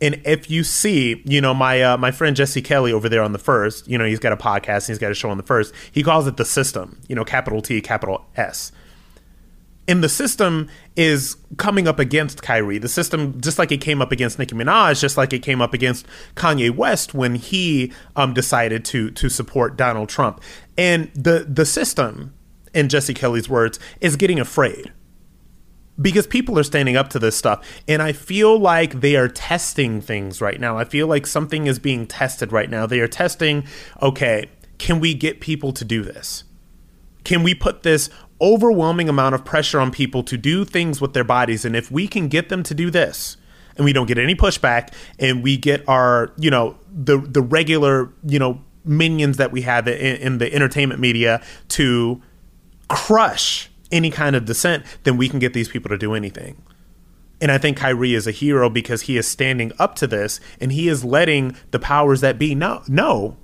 and 0.00 0.20
if 0.24 0.50
you 0.50 0.62
see, 0.62 1.22
you 1.24 1.40
know, 1.40 1.54
my 1.54 1.82
uh, 1.82 1.96
my 1.96 2.10
friend 2.10 2.36
Jesse 2.36 2.62
Kelly 2.62 2.92
over 2.92 3.08
there 3.08 3.22
on 3.22 3.32
the 3.32 3.38
first, 3.38 3.88
you 3.88 3.96
know, 3.96 4.04
he's 4.04 4.18
got 4.18 4.32
a 4.32 4.36
podcast, 4.36 4.86
and 4.86 4.88
he's 4.88 4.98
got 4.98 5.10
a 5.10 5.14
show 5.14 5.30
on 5.30 5.38
the 5.38 5.42
first. 5.42 5.72
He 5.90 6.02
calls 6.02 6.26
it 6.26 6.36
the 6.36 6.44
system, 6.44 7.00
you 7.08 7.16
know, 7.16 7.24
capital 7.24 7.62
T, 7.62 7.80
capital 7.80 8.26
S. 8.36 8.72
And 9.88 10.02
the 10.02 10.08
system 10.08 10.68
is 10.96 11.36
coming 11.58 11.86
up 11.86 12.00
against 12.00 12.42
Kyrie. 12.42 12.78
The 12.78 12.88
system, 12.88 13.40
just 13.40 13.56
like 13.56 13.70
it 13.70 13.80
came 13.80 14.02
up 14.02 14.10
against 14.10 14.36
Nicki 14.36 14.54
Minaj, 14.54 15.00
just 15.00 15.16
like 15.16 15.32
it 15.32 15.42
came 15.42 15.62
up 15.62 15.72
against 15.72 16.06
Kanye 16.34 16.74
West 16.74 17.14
when 17.14 17.36
he 17.36 17.92
um, 18.16 18.34
decided 18.34 18.84
to 18.86 19.10
to 19.12 19.28
support 19.28 19.76
Donald 19.76 20.08
Trump. 20.08 20.42
And 20.76 21.10
the 21.14 21.46
the 21.48 21.64
system, 21.64 22.34
in 22.74 22.90
Jesse 22.90 23.14
Kelly's 23.14 23.48
words, 23.48 23.78
is 24.00 24.16
getting 24.16 24.40
afraid 24.40 24.92
because 26.00 26.26
people 26.26 26.58
are 26.58 26.62
standing 26.62 26.96
up 26.96 27.08
to 27.08 27.18
this 27.18 27.36
stuff 27.36 27.64
and 27.88 28.02
i 28.02 28.12
feel 28.12 28.58
like 28.58 29.00
they 29.00 29.16
are 29.16 29.28
testing 29.28 30.00
things 30.00 30.40
right 30.40 30.60
now. 30.60 30.76
I 30.78 30.84
feel 30.84 31.06
like 31.06 31.26
something 31.26 31.66
is 31.66 31.78
being 31.78 32.06
tested 32.06 32.52
right 32.52 32.68
now. 32.68 32.86
They 32.86 33.00
are 33.00 33.08
testing 33.08 33.64
okay 34.02 34.48
can 34.78 35.00
we 35.00 35.14
get 35.14 35.40
people 35.40 35.72
to 35.72 35.84
do 35.84 36.02
this? 36.02 36.44
Can 37.24 37.42
we 37.42 37.54
put 37.54 37.82
this 37.82 38.10
overwhelming 38.40 39.08
amount 39.08 39.34
of 39.34 39.44
pressure 39.44 39.80
on 39.80 39.90
people 39.90 40.22
to 40.24 40.36
do 40.36 40.64
things 40.64 41.00
with 41.00 41.14
their 41.14 41.24
bodies? 41.24 41.64
And 41.64 41.74
if 41.74 41.90
we 41.90 42.06
can 42.06 42.28
get 42.28 42.50
them 42.50 42.62
to 42.64 42.74
do 42.74 42.90
this 42.90 43.36
and 43.76 43.84
we 43.84 43.92
don't 43.92 44.06
get 44.06 44.18
any 44.18 44.34
pushback 44.34 44.92
and 45.18 45.42
we 45.42 45.56
get 45.56 45.86
our 45.88 46.32
you 46.38 46.50
know 46.50 46.78
the 46.92 47.18
the 47.18 47.42
regular 47.42 48.12
you 48.24 48.38
know 48.38 48.60
minions 48.84 49.36
that 49.38 49.50
we 49.50 49.62
have 49.62 49.88
in, 49.88 50.16
in 50.16 50.38
the 50.38 50.52
entertainment 50.54 51.00
media 51.00 51.42
to 51.68 52.22
crush 52.88 53.70
any 53.90 54.10
kind 54.10 54.36
of 54.36 54.44
dissent, 54.44 54.84
then 55.04 55.16
we 55.16 55.28
can 55.28 55.38
get 55.38 55.52
these 55.52 55.68
people 55.68 55.88
to 55.88 55.98
do 55.98 56.14
anything. 56.14 56.62
And 57.40 57.52
I 57.52 57.58
think 57.58 57.76
Kyrie 57.76 58.14
is 58.14 58.26
a 58.26 58.32
hero 58.32 58.70
because 58.70 59.02
he 59.02 59.16
is 59.16 59.26
standing 59.26 59.72
up 59.78 59.94
to 59.96 60.06
this 60.06 60.40
and 60.60 60.72
he 60.72 60.88
is 60.88 61.04
letting 61.04 61.56
the 61.70 61.78
powers 61.78 62.20
that 62.22 62.38
be 62.38 62.54
know, 62.54 62.82
know 62.88 63.36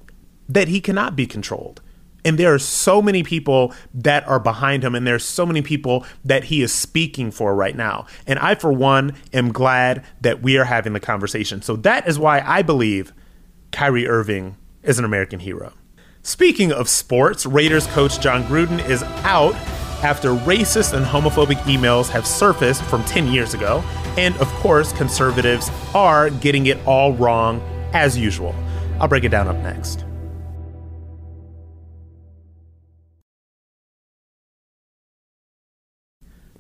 that 0.48 0.68
he 0.68 0.80
cannot 0.80 1.14
be 1.14 1.26
controlled. 1.26 1.82
And 2.24 2.38
there 2.38 2.54
are 2.54 2.58
so 2.58 3.02
many 3.02 3.22
people 3.22 3.74
that 3.92 4.26
are 4.28 4.38
behind 4.38 4.84
him, 4.84 4.94
and 4.94 5.04
there's 5.04 5.24
so 5.24 5.44
many 5.44 5.60
people 5.60 6.06
that 6.24 6.44
he 6.44 6.62
is 6.62 6.72
speaking 6.72 7.32
for 7.32 7.52
right 7.52 7.74
now. 7.74 8.06
And 8.28 8.38
I, 8.38 8.54
for 8.54 8.72
one, 8.72 9.16
am 9.32 9.50
glad 9.50 10.04
that 10.20 10.40
we 10.40 10.56
are 10.56 10.64
having 10.64 10.92
the 10.92 11.00
conversation. 11.00 11.62
So 11.62 11.74
that 11.76 12.06
is 12.06 12.20
why 12.20 12.40
I 12.46 12.62
believe 12.62 13.12
Kyrie 13.72 14.06
Irving 14.06 14.56
is 14.84 15.00
an 15.00 15.04
American 15.04 15.40
hero. 15.40 15.72
Speaking 16.22 16.70
of 16.70 16.88
sports, 16.88 17.44
Raiders 17.44 17.88
coach 17.88 18.20
Jon 18.20 18.44
Gruden 18.44 18.88
is 18.88 19.02
out 19.24 19.56
after 20.02 20.30
racist 20.30 20.94
and 20.94 21.04
homophobic 21.04 21.56
emails 21.62 22.08
have 22.08 22.26
surfaced 22.26 22.82
from 22.82 23.04
10 23.04 23.28
years 23.28 23.54
ago. 23.54 23.82
And 24.16 24.36
of 24.36 24.48
course, 24.54 24.92
conservatives 24.92 25.70
are 25.94 26.30
getting 26.30 26.66
it 26.66 26.78
all 26.86 27.14
wrong 27.14 27.60
as 27.92 28.18
usual. 28.18 28.54
I'll 29.00 29.08
break 29.08 29.24
it 29.24 29.30
down 29.30 29.48
up 29.48 29.56
next. 29.56 30.04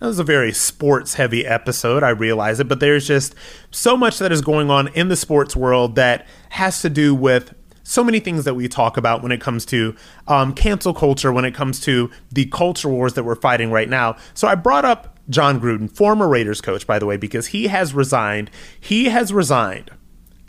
That 0.02 0.08
was 0.08 0.18
a 0.18 0.24
very 0.24 0.52
sports 0.52 1.14
heavy 1.14 1.46
episode, 1.46 2.02
I 2.02 2.08
realize 2.08 2.58
it, 2.58 2.66
but 2.66 2.80
there's 2.80 3.06
just 3.06 3.36
so 3.70 3.96
much 3.96 4.18
that 4.18 4.32
is 4.32 4.40
going 4.40 4.68
on 4.68 4.88
in 4.88 5.08
the 5.08 5.14
sports 5.14 5.54
world 5.54 5.94
that 5.94 6.26
has 6.48 6.82
to 6.82 6.90
do 6.90 7.14
with 7.14 7.54
so 7.82 8.04
many 8.04 8.20
things 8.20 8.44
that 8.44 8.54
we 8.54 8.68
talk 8.68 8.96
about 8.96 9.22
when 9.22 9.32
it 9.32 9.40
comes 9.40 9.64
to 9.66 9.94
um, 10.28 10.54
cancel 10.54 10.94
culture, 10.94 11.32
when 11.32 11.44
it 11.44 11.54
comes 11.54 11.80
to 11.80 12.10
the 12.30 12.46
culture 12.46 12.88
wars 12.88 13.14
that 13.14 13.24
we're 13.24 13.34
fighting 13.34 13.70
right 13.70 13.88
now. 13.88 14.16
So 14.34 14.48
I 14.48 14.54
brought 14.54 14.84
up 14.84 15.18
Jon 15.28 15.60
Gruden, 15.60 15.90
former 15.90 16.28
Raiders 16.28 16.60
coach, 16.60 16.86
by 16.86 16.98
the 16.98 17.06
way, 17.06 17.16
because 17.16 17.48
he 17.48 17.68
has 17.68 17.94
resigned. 17.94 18.50
He 18.78 19.06
has 19.06 19.32
resigned 19.32 19.90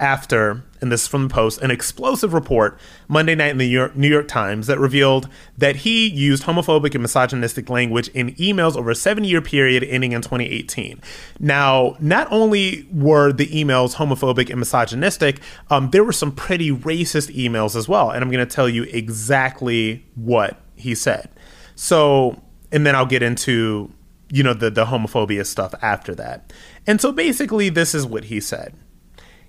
after, 0.04 0.62
and 0.82 0.92
this 0.92 1.04
is 1.04 1.08
from 1.08 1.30
the 1.30 1.34
Post, 1.34 1.62
an 1.62 1.72
explosive 1.72 2.34
report 2.34 2.78
Monday 3.08 3.36
night 3.36 3.52
in 3.52 3.58
the 3.58 3.66
New 3.66 3.72
York, 3.72 3.96
New 3.96 4.10
York, 4.10 4.28
Times 4.28 4.68
that 4.68 4.78
revealed 4.78 5.30
that 5.58 5.78
he 5.78 6.10
used 6.10 6.44
homophobic 6.44 6.94
and 6.94 7.02
misogynistic 7.02 7.70
language 7.70 8.10
in 8.10 8.36
emails 8.36 8.76
over 8.76 8.92
a 8.92 8.96
seven 8.96 9.24
year 9.24 9.42
period 9.42 9.82
ending 9.86 10.12
in 10.12 10.22
2018. 10.22 11.00
Now, 11.40 11.96
not 12.02 12.30
only 12.32 12.86
were 12.92 13.32
the 13.32 13.48
emails 13.48 13.96
homophobic 13.96 14.50
and 14.50 14.60
misogynistic, 14.60 15.40
um, 15.70 15.90
there 15.92 16.04
were 16.04 16.12
some 16.12 16.34
pretty 16.34 16.70
racist 16.70 17.34
emails 17.34 17.74
as 17.74 17.88
well. 17.88 18.12
And 18.12 18.22
I'm 18.22 18.30
going 18.30 18.46
to 18.46 18.56
tell 18.56 18.68
you 18.68 18.84
exactly 18.84 20.06
what 20.16 20.60
he 20.76 20.96
said. 20.96 21.30
So, 21.76 22.42
and 22.74 22.86
then 22.86 22.94
I'll 22.94 23.06
get 23.06 23.24
into 23.24 23.90
you 24.30 24.44
know 24.44 24.54
the 24.54 24.70
the 24.70 24.86
homophobia 24.86 25.46
stuff 25.46 25.74
after 25.82 26.14
that. 26.16 26.52
And 26.86 27.00
so 27.00 27.14
basically 27.14 27.70
this 27.70 27.96
is 27.96 28.06
what 28.06 28.26
he 28.26 28.42
said 28.42 28.76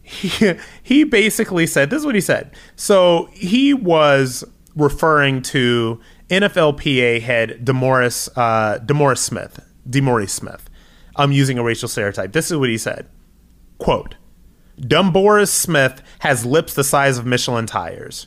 he, 0.04 0.54
he 0.82 1.04
basically 1.04 1.66
said 1.66 1.90
this 1.90 2.00
is 2.00 2.06
what 2.06 2.14
he 2.14 2.20
said. 2.20 2.54
So 2.76 3.28
he 3.32 3.74
was 3.74 4.44
referring 4.76 5.42
to 5.42 6.00
NFLPA 6.28 7.20
head 7.20 7.64
DeMaurice 7.64 8.28
uh, 8.36 8.78
DeMaurice 8.78 9.18
Smith, 9.18 9.60
DeMaurice 9.88 10.30
Smith. 10.30 10.70
I'm 11.16 11.32
using 11.32 11.58
a 11.58 11.62
racial 11.62 11.88
stereotype. 11.88 12.32
This 12.32 12.50
is 12.50 12.56
what 12.56 12.68
he 12.68 12.78
said. 12.78 13.08
Quote, 13.78 14.16
Dumboris 14.80 15.48
Smith 15.48 16.02
has 16.20 16.44
lips 16.44 16.74
the 16.74 16.84
size 16.84 17.18
of 17.18 17.26
Michelin 17.26 17.66
tires. 17.66 18.26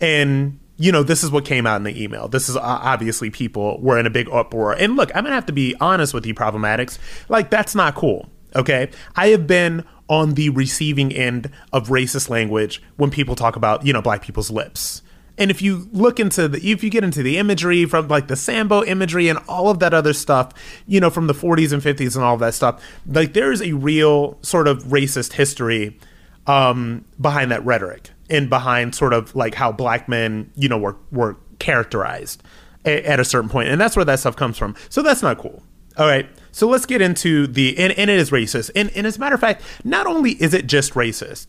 And, 0.00 0.58
you 0.76 0.92
know, 0.92 1.02
this 1.02 1.22
is 1.22 1.30
what 1.30 1.44
came 1.44 1.66
out 1.66 1.76
in 1.76 1.84
the 1.84 2.02
email. 2.02 2.28
This 2.28 2.48
is 2.48 2.56
uh, 2.56 2.60
obviously 2.62 3.30
people 3.30 3.80
were 3.80 3.98
in 3.98 4.06
a 4.06 4.10
big 4.10 4.28
uproar. 4.30 4.72
And 4.72 4.96
look, 4.96 5.10
I'm 5.14 5.24
going 5.24 5.30
to 5.30 5.34
have 5.34 5.46
to 5.46 5.52
be 5.52 5.74
honest 5.80 6.14
with 6.14 6.26
you, 6.26 6.34
problematics. 6.34 6.98
Like, 7.28 7.50
that's 7.50 7.74
not 7.74 7.94
cool. 7.94 8.28
Okay. 8.54 8.90
I 9.16 9.28
have 9.28 9.46
been 9.46 9.84
on 10.08 10.34
the 10.34 10.50
receiving 10.50 11.12
end 11.12 11.50
of 11.72 11.88
racist 11.88 12.28
language 12.28 12.82
when 12.96 13.10
people 13.10 13.36
talk 13.36 13.56
about, 13.56 13.86
you 13.86 13.92
know, 13.92 14.02
black 14.02 14.22
people's 14.22 14.50
lips. 14.50 15.02
And 15.38 15.50
if 15.50 15.62
you 15.62 15.88
look 15.92 16.20
into 16.20 16.48
the, 16.48 16.70
if 16.70 16.84
you 16.84 16.90
get 16.90 17.02
into 17.02 17.22
the 17.22 17.38
imagery 17.38 17.86
from 17.86 18.08
like 18.08 18.28
the 18.28 18.36
Sambo 18.36 18.84
imagery 18.84 19.28
and 19.28 19.38
all 19.48 19.70
of 19.70 19.78
that 19.78 19.94
other 19.94 20.12
stuff, 20.12 20.52
you 20.86 21.00
know, 21.00 21.08
from 21.08 21.28
the 21.28 21.32
40s 21.32 21.72
and 21.72 21.82
50s 21.82 22.14
and 22.14 22.22
all 22.22 22.34
of 22.34 22.40
that 22.40 22.52
stuff, 22.52 22.84
like 23.06 23.32
there 23.32 23.50
is 23.50 23.62
a 23.62 23.72
real 23.72 24.36
sort 24.42 24.68
of 24.68 24.84
racist 24.84 25.32
history 25.32 25.98
um, 26.46 27.04
behind 27.20 27.50
that 27.52 27.64
rhetoric 27.64 28.10
and 28.28 28.50
behind 28.50 28.94
sort 28.94 29.14
of 29.14 29.34
like 29.34 29.54
how 29.54 29.72
black 29.72 30.08
men, 30.08 30.50
you 30.56 30.68
know, 30.68 30.76
were, 30.76 30.96
were 31.10 31.36
characterized 31.58 32.42
a, 32.84 33.02
at 33.04 33.18
a 33.20 33.24
certain 33.24 33.48
point. 33.48 33.68
And 33.68 33.80
that's 33.80 33.96
where 33.96 34.04
that 34.04 34.18
stuff 34.18 34.36
comes 34.36 34.58
from. 34.58 34.74
So 34.88 35.02
that's 35.02 35.22
not 35.22 35.38
cool. 35.38 35.62
All 35.96 36.06
right. 36.06 36.28
So 36.52 36.68
let's 36.68 36.86
get 36.86 37.00
into 37.00 37.46
the 37.46 37.78
and, 37.78 37.92
and 37.92 38.10
it 38.10 38.18
is 38.18 38.30
racist. 38.30 38.70
And, 38.74 38.90
and 38.94 39.06
as 39.06 39.16
a 39.16 39.20
matter 39.20 39.34
of 39.34 39.40
fact, 39.40 39.62
not 39.84 40.06
only 40.06 40.32
is 40.32 40.54
it 40.54 40.66
just 40.66 40.94
racist, 40.94 41.46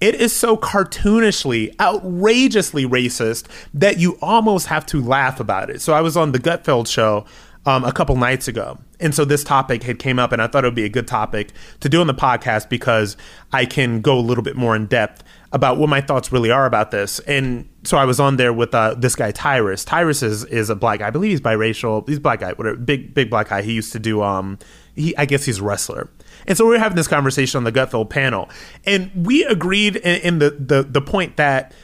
it 0.00 0.14
is 0.14 0.32
so 0.32 0.56
cartoonishly, 0.56 1.78
outrageously 1.78 2.86
racist 2.86 3.46
that 3.74 3.98
you 3.98 4.18
almost 4.22 4.68
have 4.68 4.86
to 4.86 5.02
laugh 5.02 5.40
about 5.40 5.68
it. 5.68 5.82
So 5.82 5.92
I 5.92 6.00
was 6.00 6.16
on 6.16 6.32
the 6.32 6.38
Gutfeld 6.38 6.86
show 6.86 7.26
um, 7.66 7.84
a 7.84 7.92
couple 7.92 8.16
nights 8.16 8.48
ago, 8.48 8.78
and 8.98 9.14
so 9.14 9.24
this 9.24 9.44
topic 9.44 9.82
had 9.82 9.98
came 9.98 10.18
up, 10.18 10.32
and 10.32 10.40
I 10.40 10.46
thought 10.46 10.64
it 10.64 10.68
would 10.68 10.74
be 10.74 10.84
a 10.84 10.90
good 10.90 11.06
topic 11.06 11.52
to 11.80 11.88
do 11.88 12.00
on 12.00 12.06
the 12.06 12.14
podcast 12.14 12.68
because 12.68 13.16
I 13.52 13.66
can 13.66 14.00
go 14.00 14.18
a 14.18 14.20
little 14.20 14.44
bit 14.44 14.56
more 14.56 14.74
in 14.74 14.86
depth 14.86 15.22
about 15.52 15.78
what 15.78 15.88
my 15.88 16.00
thoughts 16.00 16.30
really 16.32 16.50
are 16.50 16.64
about 16.64 16.90
this. 16.90 17.18
And 17.20 17.68
so 17.82 17.96
I 17.96 18.04
was 18.04 18.20
on 18.20 18.36
there 18.36 18.52
with 18.52 18.74
uh, 18.74 18.94
this 18.94 19.16
guy 19.16 19.32
Tyrus. 19.32 19.84
Tyrus 19.84 20.22
is 20.22 20.44
is 20.44 20.70
a 20.70 20.76
black 20.76 21.00
guy. 21.00 21.08
I 21.08 21.10
believe 21.10 21.30
he's 21.30 21.40
biracial. 21.40 22.06
He's 22.08 22.18
a 22.18 22.20
black 22.20 22.40
guy. 22.40 22.52
Whatever. 22.52 22.76
Big 22.76 23.14
big 23.14 23.30
black 23.30 23.48
guy. 23.48 23.62
He 23.62 23.72
used 23.72 23.92
to 23.92 23.98
do 23.98 24.22
um. 24.22 24.58
He 24.94 25.16
I 25.16 25.24
guess 25.24 25.44
he's 25.44 25.58
a 25.58 25.64
wrestler. 25.64 26.08
And 26.46 26.56
so 26.56 26.64
we 26.64 26.72
were 26.72 26.78
having 26.78 26.96
this 26.96 27.08
conversation 27.08 27.58
on 27.58 27.64
the 27.64 27.72
Gutfeld 27.72 28.10
panel, 28.10 28.48
and 28.84 29.10
we 29.14 29.44
agreed 29.44 29.96
in, 29.96 30.20
in 30.22 30.38
the, 30.38 30.50
the 30.50 30.82
the 30.82 31.00
point 31.00 31.36
that 31.36 31.74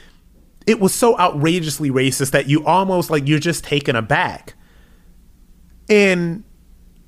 it 0.65 0.79
was 0.79 0.93
so 0.93 1.17
outrageously 1.17 1.89
racist 1.89 2.31
that 2.31 2.47
you 2.47 2.65
almost 2.65 3.09
like 3.09 3.27
you're 3.27 3.39
just 3.39 3.63
taken 3.63 3.95
aback. 3.95 4.53
And 5.89 6.43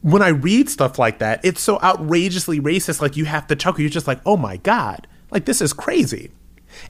when 0.01 0.21
I 0.21 0.29
read 0.29 0.69
stuff 0.69 0.98
like 0.98 1.19
that, 1.19 1.43
it's 1.43 1.62
so 1.62 1.79
outrageously 1.81 2.59
racist. 2.59 3.01
Like 3.01 3.17
you 3.17 3.25
have 3.25 3.48
to 3.48 3.55
chuckle. 3.55 3.81
You're 3.81 3.89
just 3.89 4.07
like, 4.07 4.21
oh 4.25 4.38
my 4.38 4.57
God, 4.57 5.07
like 5.31 5.45
this 5.45 5.62
is 5.62 5.74
crazy. 5.74 6.31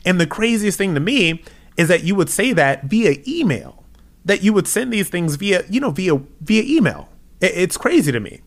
And 0.05 0.19
the 0.19 0.27
craziest 0.27 0.77
thing 0.77 0.93
to 0.93 0.99
me 0.99 1.43
is 1.77 1.87
that 1.87 2.03
you 2.03 2.15
would 2.15 2.29
say 2.29 2.53
that 2.53 2.83
via 2.85 3.15
email, 3.27 3.83
that 4.25 4.43
you 4.43 4.53
would 4.53 4.67
send 4.67 4.91
these 4.93 5.09
things 5.09 5.35
via, 5.35 5.63
you 5.69 5.79
know, 5.79 5.91
via 5.91 6.17
via 6.41 6.63
email. 6.63 7.09
It's 7.41 7.77
crazy 7.77 8.11
to 8.11 8.19
me. 8.19 8.41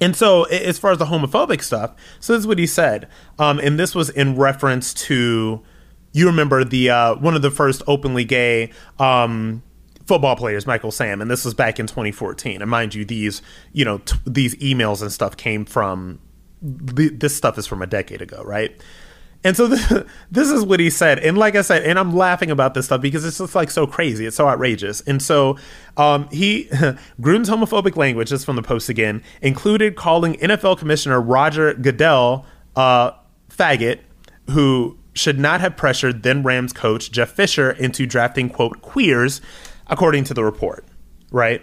And 0.00 0.16
so, 0.16 0.44
as 0.44 0.78
far 0.78 0.90
as 0.90 0.98
the 0.98 1.04
homophobic 1.04 1.62
stuff, 1.62 1.94
so 2.18 2.32
this 2.32 2.40
is 2.40 2.46
what 2.46 2.58
he 2.58 2.66
said, 2.66 3.08
um, 3.38 3.60
and 3.60 3.78
this 3.78 3.94
was 3.94 4.08
in 4.10 4.36
reference 4.36 4.94
to, 4.94 5.62
you 6.12 6.26
remember 6.26 6.64
the 6.64 6.90
uh, 6.90 7.14
one 7.16 7.36
of 7.36 7.42
the 7.42 7.50
first 7.50 7.82
openly 7.86 8.24
gay 8.24 8.72
um, 8.98 9.62
football 10.06 10.36
players, 10.36 10.66
Michael 10.66 10.90
Sam, 10.90 11.20
and 11.20 11.30
this 11.30 11.44
was 11.44 11.54
back 11.54 11.78
in 11.78 11.86
2014. 11.86 12.62
And 12.62 12.70
mind 12.70 12.94
you, 12.94 13.04
these 13.04 13.42
you 13.72 13.84
know 13.84 13.98
t- 13.98 14.18
these 14.26 14.54
emails 14.56 15.02
and 15.02 15.12
stuff 15.12 15.36
came 15.36 15.64
from 15.64 16.20
this 16.62 17.36
stuff 17.36 17.58
is 17.58 17.66
from 17.66 17.82
a 17.82 17.86
decade 17.86 18.22
ago, 18.22 18.42
right? 18.44 18.80
And 19.44 19.56
so 19.56 19.66
this, 19.68 19.92
this 20.30 20.50
is 20.50 20.64
what 20.64 20.80
he 20.80 20.90
said. 20.90 21.18
And 21.18 21.36
like 21.36 21.56
I 21.56 21.62
said, 21.62 21.82
and 21.82 21.98
I'm 21.98 22.14
laughing 22.14 22.50
about 22.50 22.74
this 22.74 22.86
stuff 22.86 23.00
because 23.00 23.24
it's 23.24 23.38
just 23.38 23.54
like 23.54 23.70
so 23.70 23.86
crazy. 23.86 24.26
It's 24.26 24.36
so 24.36 24.48
outrageous. 24.48 25.00
And 25.02 25.20
so 25.20 25.58
um, 25.96 26.28
he, 26.30 26.64
Gruden's 27.20 27.50
homophobic 27.50 27.96
language, 27.96 28.30
this 28.30 28.44
from 28.44 28.56
the 28.56 28.62
post 28.62 28.88
again, 28.88 29.22
included 29.40 29.96
calling 29.96 30.34
NFL 30.34 30.78
Commissioner 30.78 31.20
Roger 31.20 31.74
Goodell 31.74 32.46
uh, 32.76 33.12
faggot, 33.50 34.00
who 34.50 34.98
should 35.14 35.38
not 35.38 35.60
have 35.60 35.76
pressured 35.76 36.22
then 36.22 36.42
Rams 36.42 36.72
coach 36.72 37.10
Jeff 37.10 37.30
Fisher 37.30 37.72
into 37.72 38.06
drafting, 38.06 38.48
quote, 38.48 38.80
queers, 38.80 39.40
according 39.92 40.24
to 40.24 40.34
the 40.34 40.42
report, 40.42 40.84
right? 41.30 41.62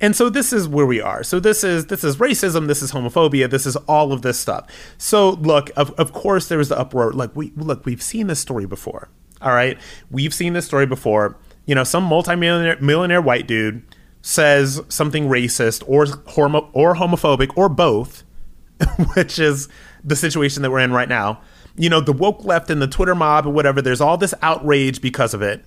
and 0.00 0.14
so 0.14 0.28
this 0.28 0.52
is 0.52 0.68
where 0.68 0.86
we 0.86 1.00
are. 1.00 1.22
So 1.22 1.40
this 1.40 1.64
is 1.64 1.86
this 1.86 2.04
is 2.04 2.16
racism 2.16 2.66
this 2.66 2.82
is 2.82 2.92
homophobia 2.92 3.48
this 3.48 3.66
is 3.66 3.76
all 3.88 4.12
of 4.12 4.22
this 4.22 4.38
stuff. 4.38 4.68
So 4.98 5.30
look 5.30 5.70
of, 5.76 5.90
of 5.92 6.12
course 6.12 6.48
there 6.48 6.58
was 6.58 6.68
the 6.68 6.78
uproar. 6.78 7.12
Like 7.12 7.34
we 7.34 7.52
look 7.56 7.86
we've 7.86 8.02
seen 8.02 8.26
this 8.26 8.40
story 8.40 8.66
before 8.66 9.08
all 9.40 9.52
right? 9.52 9.78
We've 10.10 10.34
seen 10.34 10.52
this 10.52 10.66
story 10.66 10.86
before. 10.86 11.38
You 11.64 11.74
know 11.74 11.84
some 11.84 12.04
multimillionaire 12.04 12.80
millionaire 12.80 13.22
white 13.22 13.46
dude 13.46 13.82
says 14.22 14.80
something 14.88 15.28
racist 15.28 15.82
or 15.86 16.06
homo- 16.32 16.70
or 16.72 16.94
homophobic 16.94 17.56
or 17.56 17.68
both 17.68 18.24
which 19.14 19.38
is 19.38 19.68
the 20.04 20.16
situation 20.16 20.62
that 20.62 20.70
we're 20.70 20.80
in 20.80 20.92
right 20.92 21.08
now. 21.08 21.40
You 21.76 21.88
know 21.88 22.00
the 22.00 22.12
woke 22.12 22.44
left 22.44 22.70
and 22.70 22.82
the 22.82 22.86
twitter 22.86 23.14
mob 23.14 23.46
or 23.46 23.50
whatever 23.50 23.80
there's 23.80 24.00
all 24.00 24.18
this 24.18 24.34
outrage 24.42 25.00
because 25.00 25.32
of 25.32 25.42
it. 25.42 25.64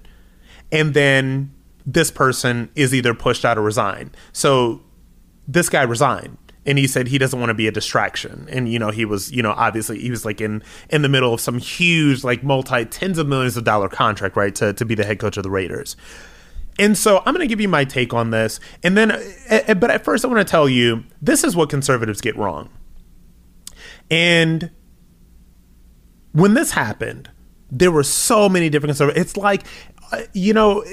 And 0.72 0.94
then 0.94 1.52
this 1.86 2.12
person 2.12 2.70
is 2.76 2.94
either 2.94 3.14
pushed 3.14 3.46
out 3.46 3.58
or 3.58 3.62
resigned. 3.62 4.16
So 4.32 4.82
this 5.48 5.70
guy 5.70 5.84
resigned 5.84 6.38
and 6.66 6.78
he 6.78 6.86
said 6.86 7.08
he 7.08 7.18
doesn't 7.18 7.40
want 7.40 7.50
to 7.50 7.56
be 7.56 7.68
a 7.68 7.72
distraction 7.72 8.48
and 8.50 8.72
you 8.72 8.78
know 8.78 8.92
he 8.92 9.04
was 9.04 9.32
you 9.32 9.42
know 9.42 9.52
obviously 9.52 10.00
he 10.00 10.12
was 10.12 10.24
like 10.24 10.40
in 10.40 10.62
in 10.90 11.02
the 11.02 11.10
middle 11.10 11.34
of 11.34 11.42
some 11.42 11.58
huge 11.58 12.24
like 12.24 12.44
multi 12.44 12.86
tens 12.86 13.18
of 13.18 13.28
millions 13.28 13.58
of 13.58 13.64
dollar 13.64 13.90
contract 13.90 14.36
right 14.36 14.54
to 14.56 14.74
to 14.74 14.86
be 14.86 14.94
the 14.94 15.04
head 15.04 15.20
coach 15.20 15.38
of 15.38 15.44
the 15.44 15.50
raiders 15.50 15.96
and 16.78 16.98
so 16.98 17.18
i'm 17.20 17.34
going 17.34 17.40
to 17.40 17.48
give 17.48 17.60
you 17.60 17.68
my 17.68 17.84
take 17.84 18.14
on 18.14 18.30
this 18.30 18.60
and 18.84 18.96
then 18.96 19.12
uh, 19.12 19.74
but 19.74 19.90
at 19.90 20.04
first 20.04 20.24
i 20.24 20.28
want 20.28 20.40
to 20.40 20.50
tell 20.50 20.70
you 20.70 21.04
this 21.22 21.44
is 21.44 21.56
what 21.56 21.70
conservatives 21.70 22.22
get 22.22 22.36
wrong 22.36 22.70
and 24.12 24.70
when 26.34 26.54
this 26.54 26.72
happened 26.72 27.30
there 27.72 27.92
were 27.92 28.04
so 28.04 28.50
many 28.50 28.70
different 28.70 28.92
conservatives. 28.92 29.28
It's 29.28 29.38
like 29.38 29.64
you 30.34 30.54
know, 30.54 30.84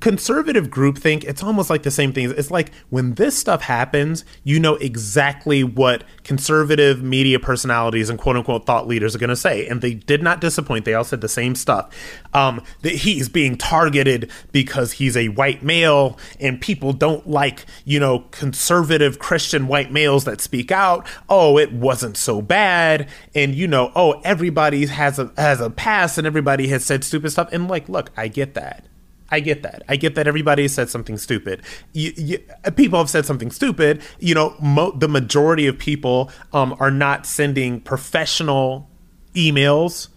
conservative 0.00 0.68
groupthink, 0.68 1.24
it's 1.24 1.42
almost 1.42 1.70
like 1.70 1.82
the 1.82 1.90
same 1.90 2.12
thing. 2.12 2.32
It's 2.36 2.50
like 2.50 2.72
when 2.90 3.14
this 3.14 3.38
stuff 3.38 3.62
happens, 3.62 4.24
you 4.44 4.58
know 4.58 4.76
exactly 4.76 5.62
what 5.62 6.04
conservative 6.24 7.02
media 7.02 7.38
personalities 7.38 8.08
and 8.08 8.18
quote 8.18 8.36
unquote 8.36 8.66
thought 8.66 8.86
leaders 8.86 9.14
are 9.14 9.18
going 9.18 9.30
to 9.30 9.36
say. 9.36 9.66
And 9.66 9.80
they 9.80 9.94
did 9.94 10.22
not 10.22 10.40
disappoint. 10.40 10.84
They 10.84 10.94
all 10.94 11.04
said 11.04 11.20
the 11.20 11.28
same 11.28 11.54
stuff. 11.54 11.94
Um, 12.34 12.62
that 12.80 12.92
he's 12.92 13.28
being 13.28 13.56
targeted 13.56 14.30
because 14.52 14.92
he's 14.92 15.18
a 15.18 15.28
white 15.28 15.62
male 15.62 16.18
and 16.40 16.60
people 16.60 16.94
don't 16.94 17.28
like, 17.28 17.66
you 17.84 18.00
know, 18.00 18.20
conservative 18.30 19.18
Christian 19.18 19.68
white 19.68 19.92
males 19.92 20.24
that 20.24 20.40
speak 20.40 20.72
out. 20.72 21.06
Oh, 21.28 21.58
it 21.58 21.72
wasn't 21.72 22.16
so 22.16 22.40
bad. 22.40 23.08
And, 23.34 23.54
you 23.54 23.68
know, 23.68 23.92
oh, 23.94 24.20
everybody 24.24 24.86
has 24.86 25.18
a, 25.18 25.30
has 25.36 25.60
a 25.60 25.68
past 25.68 26.16
and 26.16 26.26
everybody 26.26 26.68
has 26.68 26.84
said 26.84 27.04
stupid 27.04 27.32
stuff. 27.32 27.50
And 27.52 27.68
like, 27.68 27.88
look, 27.88 28.10
I 28.16 28.28
get 28.28 28.54
that. 28.54 28.86
I 29.32 29.40
get 29.40 29.62
that. 29.62 29.82
I 29.88 29.96
get 29.96 30.14
that 30.14 30.26
everybody 30.26 30.68
said 30.68 30.90
something 30.90 31.16
stupid. 31.16 31.62
You, 31.94 32.12
you, 32.16 32.38
people 32.76 32.98
have 32.98 33.08
said 33.08 33.24
something 33.24 33.50
stupid. 33.50 34.02
You 34.20 34.34
know, 34.34 34.54
mo- 34.60 34.92
the 34.92 35.08
majority 35.08 35.66
of 35.66 35.78
people 35.78 36.30
um, 36.52 36.76
are 36.78 36.90
not 36.90 37.24
sending 37.24 37.80
professional 37.80 38.90
emails 39.34 40.08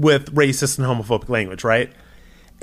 with 0.00 0.34
racist 0.34 0.78
and 0.78 0.86
homophobic 0.86 1.28
language, 1.28 1.62
right? 1.62 1.92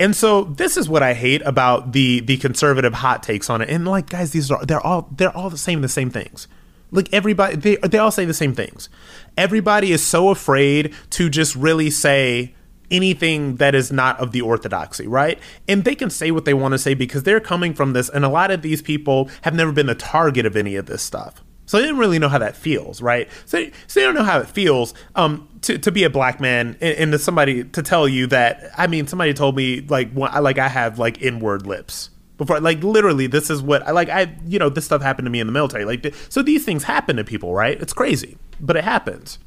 And 0.00 0.14
so 0.14 0.44
this 0.44 0.76
is 0.76 0.88
what 0.88 1.02
I 1.02 1.14
hate 1.14 1.42
about 1.42 1.92
the 1.92 2.20
the 2.20 2.36
conservative 2.36 2.94
hot 2.94 3.22
takes 3.22 3.50
on 3.50 3.62
it. 3.62 3.68
And 3.68 3.86
like, 3.86 4.10
guys, 4.10 4.32
these 4.32 4.50
are 4.50 4.64
they're 4.64 4.84
all 4.84 5.08
they're 5.12 5.36
all 5.36 5.50
the 5.50 5.58
same 5.58 5.80
the 5.80 5.88
same 5.88 6.10
things. 6.10 6.46
Like 6.90 7.12
everybody, 7.12 7.56
they 7.56 7.76
they 7.76 7.98
all 7.98 8.10
say 8.10 8.24
the 8.24 8.34
same 8.34 8.54
things. 8.54 8.88
Everybody 9.36 9.92
is 9.92 10.04
so 10.04 10.30
afraid 10.30 10.94
to 11.10 11.28
just 11.28 11.54
really 11.56 11.90
say 11.90 12.54
anything 12.90 13.56
that 13.56 13.74
is 13.74 13.92
not 13.92 14.18
of 14.18 14.32
the 14.32 14.40
orthodoxy, 14.40 15.06
right? 15.06 15.38
And 15.66 15.84
they 15.84 15.94
can 15.94 16.10
say 16.10 16.30
what 16.30 16.44
they 16.44 16.54
want 16.54 16.72
to 16.72 16.78
say 16.78 16.94
because 16.94 17.24
they're 17.24 17.40
coming 17.40 17.74
from 17.74 17.92
this, 17.92 18.08
and 18.08 18.24
a 18.24 18.28
lot 18.28 18.50
of 18.50 18.62
these 18.62 18.80
people 18.80 19.28
have 19.42 19.54
never 19.54 19.72
been 19.72 19.86
the 19.86 19.94
target 19.94 20.46
of 20.46 20.56
any 20.56 20.76
of 20.76 20.86
this 20.86 21.02
stuff. 21.02 21.42
So 21.66 21.76
they 21.76 21.82
didn't 21.82 21.98
really 21.98 22.18
know 22.18 22.30
how 22.30 22.38
that 22.38 22.56
feels, 22.56 23.02
right? 23.02 23.28
So, 23.44 23.62
so 23.86 24.00
they 24.00 24.06
don't 24.06 24.14
know 24.14 24.24
how 24.24 24.38
it 24.40 24.48
feels 24.48 24.94
um, 25.14 25.47
to, 25.62 25.78
to 25.78 25.92
be 25.92 26.04
a 26.04 26.10
black 26.10 26.40
man 26.40 26.76
and, 26.80 26.98
and 26.98 27.12
to 27.12 27.18
somebody 27.18 27.64
to 27.64 27.82
tell 27.82 28.08
you 28.08 28.26
that. 28.28 28.70
I 28.76 28.86
mean, 28.86 29.06
somebody 29.06 29.34
told 29.34 29.56
me 29.56 29.80
like 29.82 30.14
like 30.14 30.58
I 30.58 30.68
have 30.68 30.98
like 30.98 31.22
inward 31.22 31.66
lips 31.66 32.10
before. 32.36 32.60
Like 32.60 32.82
literally, 32.82 33.26
this 33.26 33.50
is 33.50 33.62
what 33.62 33.82
I 33.86 33.90
like. 33.90 34.08
I 34.08 34.34
you 34.46 34.58
know 34.58 34.68
this 34.68 34.84
stuff 34.84 35.02
happened 35.02 35.26
to 35.26 35.30
me 35.30 35.40
in 35.40 35.46
the 35.46 35.52
military. 35.52 35.84
Like 35.84 36.14
so, 36.28 36.42
these 36.42 36.64
things 36.64 36.84
happen 36.84 37.16
to 37.16 37.24
people, 37.24 37.54
right? 37.54 37.80
It's 37.80 37.92
crazy, 37.92 38.38
but 38.60 38.76
it 38.76 38.84
happens. 38.84 39.38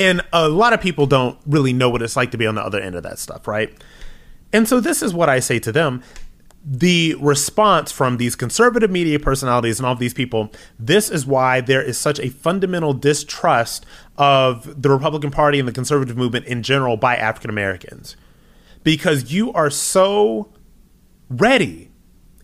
And 0.00 0.22
a 0.32 0.48
lot 0.48 0.72
of 0.72 0.80
people 0.80 1.06
don't 1.06 1.36
really 1.44 1.72
know 1.72 1.90
what 1.90 2.02
it's 2.02 2.14
like 2.14 2.30
to 2.30 2.38
be 2.38 2.46
on 2.46 2.54
the 2.54 2.62
other 2.62 2.80
end 2.80 2.94
of 2.94 3.02
that 3.02 3.18
stuff, 3.18 3.48
right? 3.48 3.72
And 4.52 4.68
so 4.68 4.80
this 4.80 5.02
is 5.02 5.12
what 5.12 5.28
I 5.28 5.40
say 5.40 5.58
to 5.58 5.72
them. 5.72 6.02
The 6.64 7.14
response 7.20 7.92
from 7.92 8.16
these 8.16 8.34
conservative 8.34 8.90
media 8.90 9.18
personalities 9.18 9.78
and 9.78 9.86
all 9.86 9.94
these 9.94 10.14
people, 10.14 10.52
this 10.78 11.10
is 11.10 11.26
why 11.26 11.60
there 11.60 11.82
is 11.82 11.96
such 11.96 12.18
a 12.18 12.28
fundamental 12.28 12.92
distrust 12.92 13.86
of 14.16 14.82
the 14.82 14.90
Republican 14.90 15.30
Party 15.30 15.58
and 15.58 15.68
the 15.68 15.72
conservative 15.72 16.16
movement 16.16 16.46
in 16.46 16.62
general 16.62 16.96
by 16.96 17.16
African 17.16 17.50
Americans. 17.50 18.16
Because 18.84 19.32
you 19.32 19.52
are 19.52 19.70
so 19.70 20.52
ready 21.30 21.90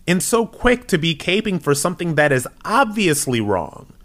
and 0.07 0.21
so 0.21 0.45
quick 0.45 0.87
to 0.87 0.97
be 0.97 1.15
caping 1.15 1.61
for 1.61 1.75
something 1.75 2.15
that 2.15 2.31
is 2.31 2.47
obviously 2.63 3.41
wrong 3.41 3.95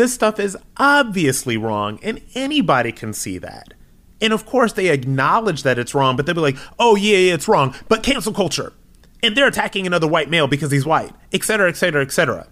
this 0.00 0.14
stuff 0.14 0.40
is 0.40 0.56
obviously 0.78 1.58
wrong, 1.58 1.98
and 2.02 2.22
anybody 2.34 2.90
can 2.90 3.12
see 3.12 3.36
that. 3.36 3.74
And 4.18 4.32
of 4.32 4.46
course, 4.46 4.72
they 4.72 4.88
acknowledge 4.88 5.62
that 5.62 5.78
it's 5.78 5.94
wrong, 5.94 6.16
but 6.16 6.24
they'll 6.24 6.34
be 6.34 6.40
like, 6.40 6.56
oh, 6.78 6.96
yeah, 6.96 7.18
yeah, 7.18 7.34
it's 7.34 7.46
wrong, 7.46 7.74
but 7.86 8.02
cancel 8.02 8.32
culture. 8.32 8.72
And 9.22 9.36
they're 9.36 9.46
attacking 9.46 9.86
another 9.86 10.08
white 10.08 10.30
male 10.30 10.46
because 10.46 10.70
he's 10.70 10.86
white, 10.86 11.12
et 11.32 11.44
cetera, 11.44 11.68
et 11.68 11.76
cetera, 11.76 12.02
et 12.02 12.12
cetera. 12.12 12.48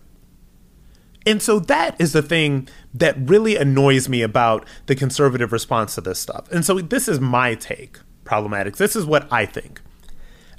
And 1.27 1.43
so 1.43 1.59
that 1.61 2.01
is 2.01 2.13
the 2.13 2.23
thing 2.23 2.69
that 2.95 3.17
really 3.19 3.57
annoys 3.57 4.09
me 4.09 4.23
about 4.23 4.67
the 4.87 4.95
conservative 4.95 5.53
response 5.53 5.95
to 5.97 6.01
this 6.01 6.19
stuff. 6.19 6.51
And 6.51 6.65
so 6.65 6.81
this 6.81 7.09
is 7.09 7.21
my 7.21 7.55
take, 7.55 7.99
problematics. 8.25 8.77
This 8.77 8.97
is 8.97 9.05
what 9.05 9.31
I 9.33 9.45
think. 9.45 9.81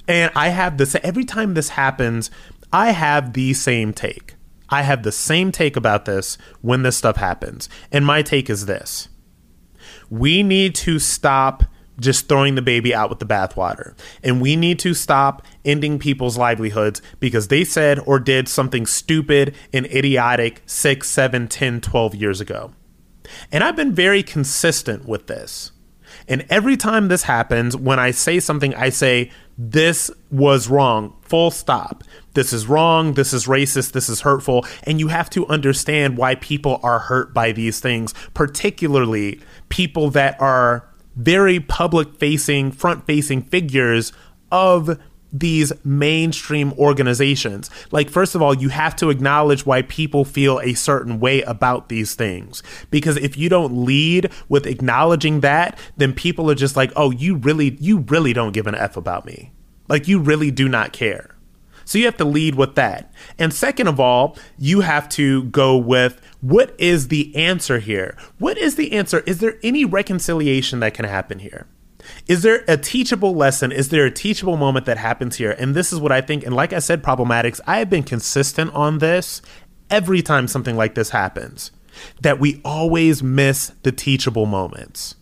And 0.06 0.32
I 0.34 0.48
have 0.48 0.78
this 0.78 0.94
every 0.96 1.24
time 1.24 1.54
this 1.54 1.70
happens, 1.70 2.30
I 2.72 2.90
have 2.90 3.32
the 3.32 3.54
same 3.54 3.92
take. 3.92 4.34
I 4.68 4.82
have 4.82 5.02
the 5.02 5.12
same 5.12 5.50
take 5.50 5.76
about 5.76 6.04
this 6.04 6.38
when 6.60 6.82
this 6.82 6.96
stuff 6.96 7.16
happens. 7.16 7.68
And 7.90 8.06
my 8.06 8.22
take 8.22 8.48
is 8.48 8.66
this 8.66 9.08
we 10.08 10.42
need 10.42 10.74
to 10.74 10.98
stop 10.98 11.64
just 12.00 12.28
throwing 12.28 12.54
the 12.54 12.62
baby 12.62 12.94
out 12.94 13.10
with 13.10 13.18
the 13.18 13.26
bathwater. 13.26 13.94
And 14.22 14.40
we 14.40 14.56
need 14.56 14.78
to 14.80 14.94
stop 14.94 15.46
ending 15.64 15.98
people's 15.98 16.36
livelihoods 16.36 17.00
because 17.20 17.48
they 17.48 17.64
said 17.64 17.98
or 18.00 18.18
did 18.18 18.48
something 18.48 18.86
stupid 18.86 19.54
and 19.72 19.86
idiotic 19.86 20.62
6, 20.66 21.08
7, 21.08 21.48
10, 21.48 21.80
12 21.80 22.14
years 22.14 22.40
ago. 22.40 22.72
And 23.52 23.62
I've 23.62 23.76
been 23.76 23.94
very 23.94 24.22
consistent 24.22 25.06
with 25.06 25.26
this. 25.26 25.72
And 26.26 26.44
every 26.50 26.76
time 26.76 27.08
this 27.08 27.22
happens, 27.24 27.76
when 27.76 27.98
I 27.98 28.10
say 28.10 28.40
something, 28.40 28.74
I 28.74 28.90
say, 28.90 29.30
this 29.56 30.10
was 30.30 30.68
wrong, 30.68 31.14
full 31.22 31.50
stop. 31.50 32.02
This 32.34 32.52
is 32.52 32.66
wrong. 32.66 33.14
This 33.14 33.32
is 33.32 33.46
racist. 33.46 33.92
This 33.92 34.08
is 34.08 34.20
hurtful. 34.20 34.64
And 34.84 35.00
you 35.00 35.08
have 35.08 35.28
to 35.30 35.46
understand 35.48 36.16
why 36.16 36.36
people 36.36 36.80
are 36.82 36.98
hurt 36.98 37.34
by 37.34 37.52
these 37.52 37.80
things, 37.80 38.14
particularly 38.34 39.40
people 39.68 40.10
that 40.10 40.40
are 40.40 40.88
very 41.20 41.60
public 41.60 42.16
facing, 42.16 42.72
front 42.72 43.06
facing 43.06 43.42
figures 43.42 44.12
of 44.50 44.98
these 45.32 45.72
mainstream 45.84 46.72
organizations. 46.72 47.70
Like, 47.92 48.10
first 48.10 48.34
of 48.34 48.42
all, 48.42 48.54
you 48.54 48.68
have 48.70 48.96
to 48.96 49.10
acknowledge 49.10 49.64
why 49.64 49.82
people 49.82 50.24
feel 50.24 50.58
a 50.60 50.74
certain 50.74 51.20
way 51.20 51.42
about 51.42 51.88
these 51.88 52.14
things. 52.14 52.62
Because 52.90 53.16
if 53.16 53.36
you 53.36 53.48
don't 53.48 53.84
lead 53.84 54.32
with 54.48 54.66
acknowledging 54.66 55.40
that, 55.40 55.78
then 55.96 56.12
people 56.12 56.50
are 56.50 56.56
just 56.56 56.76
like, 56.76 56.92
oh, 56.96 57.10
you 57.10 57.36
really, 57.36 57.76
you 57.80 57.98
really 57.98 58.32
don't 58.32 58.52
give 58.52 58.66
an 58.66 58.74
F 58.74 58.96
about 58.96 59.24
me. 59.24 59.52
Like, 59.88 60.08
you 60.08 60.18
really 60.18 60.50
do 60.50 60.68
not 60.68 60.92
care. 60.92 61.29
So 61.90 61.98
you 61.98 62.04
have 62.04 62.18
to 62.18 62.24
lead 62.24 62.54
with 62.54 62.76
that. 62.76 63.12
And 63.36 63.52
second 63.52 63.88
of 63.88 63.98
all, 63.98 64.38
you 64.56 64.82
have 64.82 65.08
to 65.08 65.42
go 65.46 65.76
with 65.76 66.20
what 66.40 66.72
is 66.78 67.08
the 67.08 67.34
answer 67.34 67.80
here? 67.80 68.16
What 68.38 68.56
is 68.58 68.76
the 68.76 68.92
answer? 68.92 69.24
Is 69.26 69.40
there 69.40 69.58
any 69.64 69.84
reconciliation 69.84 70.78
that 70.78 70.94
can 70.94 71.04
happen 71.04 71.40
here? 71.40 71.66
Is 72.28 72.42
there 72.42 72.62
a 72.68 72.76
teachable 72.76 73.34
lesson? 73.34 73.72
Is 73.72 73.88
there 73.88 74.06
a 74.06 74.10
teachable 74.12 74.56
moment 74.56 74.86
that 74.86 74.98
happens 74.98 75.34
here? 75.34 75.50
And 75.58 75.74
this 75.74 75.92
is 75.92 75.98
what 75.98 76.12
I 76.12 76.20
think. 76.20 76.44
And 76.46 76.54
like 76.54 76.72
I 76.72 76.78
said, 76.78 77.02
problematics, 77.02 77.60
I 77.66 77.78
have 77.78 77.90
been 77.90 78.04
consistent 78.04 78.72
on 78.72 78.98
this 78.98 79.42
every 79.90 80.22
time 80.22 80.46
something 80.46 80.76
like 80.76 80.94
this 80.94 81.10
happens, 81.10 81.72
that 82.20 82.38
we 82.38 82.60
always 82.64 83.20
miss 83.20 83.72
the 83.82 83.90
teachable 83.90 84.46
moments. 84.46 85.16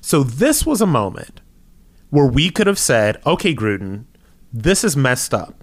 So 0.00 0.22
this 0.22 0.64
was 0.64 0.80
a 0.80 0.86
moment 0.86 1.42
where 2.08 2.24
we 2.24 2.48
could 2.48 2.66
have 2.66 2.78
said, 2.78 3.20
okay, 3.26 3.54
Gruden, 3.54 4.06
this 4.54 4.84
is 4.84 4.96
messed 4.96 5.34
up. 5.34 5.61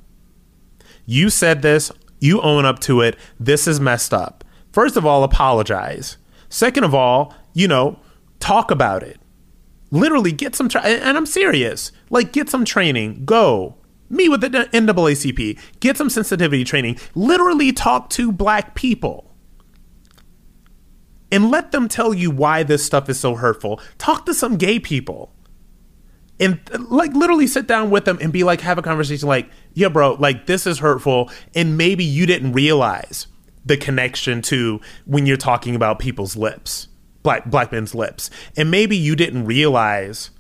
You 1.10 1.30
said 1.30 1.62
this, 1.62 1.92
you 2.20 2.42
own 2.42 2.66
up 2.66 2.80
to 2.82 3.02
it. 3.02 3.18
This 3.40 3.68
is 3.68 3.80
messed 3.80 4.14
up. 4.14 4.44
First 4.72 4.98
of 4.98 5.06
all, 5.06 5.24
apologize. 5.24 6.18
Second 6.50 6.84
of 6.84 6.94
all, 6.94 7.34
you 7.54 7.68
know, 7.68 8.00
talk 8.40 8.70
about 8.72 9.04
it 9.04 9.20
literally 9.92 10.32
get 10.32 10.56
some 10.56 10.70
tra- 10.70 10.84
and 10.84 11.18
I'm 11.18 11.26
serious. 11.26 11.92
Like 12.10 12.32
get 12.32 12.50
some 12.50 12.66
training. 12.66 13.26
Go. 13.26 13.76
Meet 14.10 14.30
with 14.30 14.42
the 14.42 14.50
NAACP. 14.50 15.60
Get 15.80 15.98
some 15.98 16.10
sensitivity 16.10 16.64
training. 16.64 16.98
Literally 17.14 17.72
talk 17.72 18.10
to 18.12 18.32
black 18.32 18.76
people. 18.76 19.36
And 21.32 21.52
let 21.52 21.72
them 21.72 21.88
tell 21.88 22.14
you 22.14 22.32
why 22.32 22.64
this 22.64 22.84
stuff 22.84 23.08
is 23.08 23.20
so 23.20 23.36
hurtful. 23.36 23.80
Talk 24.00 24.26
to 24.26 24.34
some 24.34 24.58
gay 24.58 24.80
people. 24.80 25.32
And 26.40 26.60
like 26.90 27.14
literally 27.14 27.48
sit 27.48 27.68
down 27.68 27.90
with 27.90 28.06
them 28.06 28.18
and 28.22 28.32
be 28.32 28.44
like, 28.44 28.62
have 28.62 28.78
a 28.78 28.82
conversation 28.82 29.28
like, 29.28 29.50
yeah, 29.74 29.90
bro, 29.90 30.14
like 30.14 30.46
this 30.46 30.66
is 30.66 30.80
hurtful. 30.80 31.30
And 31.54 31.78
maybe 31.78 32.06
you 32.06 32.26
didn't 32.26 32.54
realize 32.54 33.28
the 33.66 33.76
connection 33.76 34.42
to 34.44 34.80
when 35.06 35.26
you're 35.26 35.38
talking 35.38 35.76
about 35.76 36.00
people's 36.00 36.36
lips 36.36 36.88
black 37.24 37.46
black 37.46 37.72
men's 37.72 37.94
lips. 37.94 38.30
And 38.58 38.72
maybe 38.72 38.98
you 38.98 39.16
didn't 39.16 39.46
realize 39.46 40.32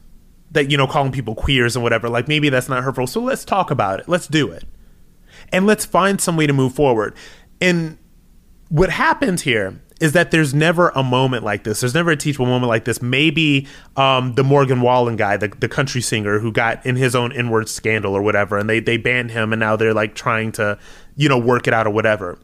that 0.51 0.71
you 0.71 0.77
know 0.77 0.87
calling 0.87 1.11
people 1.11 1.35
queers 1.35 1.75
and 1.75 1.83
whatever 1.83 2.09
like 2.09 2.27
maybe 2.27 2.49
that's 2.49 2.69
not 2.69 2.83
hurtful. 2.83 3.07
So 3.07 3.21
let's 3.21 3.45
talk 3.45 3.71
about 3.71 3.99
it. 3.99 4.09
Let's 4.09 4.27
do 4.27 4.51
it. 4.51 4.63
And 5.51 5.65
let's 5.65 5.85
find 5.85 6.19
some 6.19 6.37
way 6.37 6.47
to 6.47 6.53
move 6.53 6.73
forward. 6.73 7.15
And 7.61 7.97
what 8.69 8.89
happens 8.89 9.41
here 9.41 9.81
is 9.99 10.13
that 10.13 10.31
there's 10.31 10.53
never 10.53 10.89
a 10.89 11.03
moment 11.03 11.43
like 11.43 11.63
this. 11.63 11.81
There's 11.81 11.93
never 11.93 12.11
a 12.11 12.17
teachable 12.17 12.45
moment 12.45 12.69
like 12.69 12.85
this. 12.85 13.01
Maybe 13.01 13.67
um, 13.97 14.35
the 14.35 14.43
Morgan 14.43 14.81
Wallen 14.81 15.15
guy, 15.15 15.37
the, 15.37 15.49
the 15.49 15.67
country 15.67 16.01
singer 16.01 16.39
who 16.39 16.51
got 16.51 16.85
in 16.85 16.95
his 16.95 17.15
own 17.15 17.31
N-word 17.31 17.67
scandal 17.67 18.13
or 18.13 18.21
whatever, 18.21 18.57
and 18.57 18.69
they, 18.69 18.79
they 18.79 18.97
banned 18.97 19.31
him 19.31 19.51
and 19.51 19.59
now 19.59 19.75
they're 19.75 19.93
like 19.93 20.15
trying 20.15 20.51
to, 20.53 20.77
you 21.15 21.27
know, 21.27 21.37
work 21.37 21.67
it 21.67 21.73
out 21.73 21.85
or 21.85 21.91
whatever. 21.91 22.39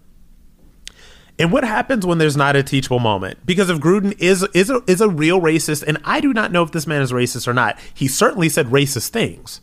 And 1.37 1.51
what 1.51 1.63
happens 1.63 2.05
when 2.05 2.17
there's 2.17 2.37
not 2.37 2.55
a 2.55 2.63
teachable 2.63 2.99
moment? 2.99 3.45
Because 3.45 3.69
if 3.69 3.79
Gruden 3.79 4.15
is 4.19 4.43
is 4.53 4.69
a, 4.69 4.81
is 4.87 5.01
a 5.01 5.09
real 5.09 5.41
racist, 5.41 5.83
and 5.85 5.97
I 6.05 6.21
do 6.21 6.33
not 6.33 6.51
know 6.51 6.63
if 6.63 6.71
this 6.71 6.87
man 6.87 7.01
is 7.01 7.11
racist 7.11 7.45
or 7.47 7.53
not, 7.53 7.77
he 7.93 8.07
certainly 8.07 8.47
said 8.47 8.67
racist 8.67 9.09
things. 9.09 9.59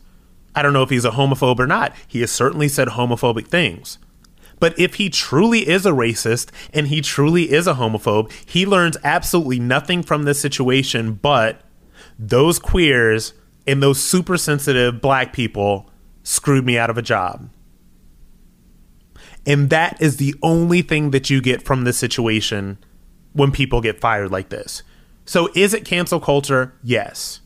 I 0.55 0.61
don't 0.61 0.73
know 0.73 0.83
if 0.83 0.91
he's 0.91 1.05
a 1.05 1.11
homophobe 1.11 1.59
or 1.59 1.65
not. 1.65 1.95
He 2.07 2.21
has 2.21 2.31
certainly 2.31 2.67
said 2.67 2.89
homophobic 2.89 3.47
things. 3.47 3.97
But 4.63 4.79
if 4.79 4.93
he 4.93 5.09
truly 5.09 5.67
is 5.67 5.85
a 5.85 5.91
racist 5.91 6.49
and 6.73 6.87
he 6.87 7.01
truly 7.01 7.51
is 7.51 7.67
a 7.67 7.73
homophobe, 7.73 8.31
he 8.45 8.65
learns 8.65 8.95
absolutely 9.03 9.59
nothing 9.59 10.03
from 10.03 10.23
this 10.23 10.39
situation 10.39 11.15
but 11.15 11.59
those 12.17 12.59
queers 12.59 13.33
and 13.67 13.83
those 13.83 13.99
super 13.99 14.37
sensitive 14.37 15.01
black 15.01 15.33
people 15.33 15.89
screwed 16.23 16.65
me 16.65 16.77
out 16.77 16.89
of 16.89 16.97
a 16.97 17.01
job. 17.01 17.49
And 19.45 19.69
that 19.69 20.01
is 20.01 20.15
the 20.15 20.33
only 20.41 20.81
thing 20.81 21.11
that 21.11 21.29
you 21.29 21.41
get 21.41 21.63
from 21.63 21.83
this 21.83 21.97
situation 21.97 22.77
when 23.33 23.51
people 23.51 23.81
get 23.81 23.99
fired 23.99 24.31
like 24.31 24.47
this. 24.47 24.81
So 25.25 25.49
is 25.55 25.73
it 25.73 25.83
cancel 25.83 26.21
culture? 26.21 26.73
Yes. 26.81 27.41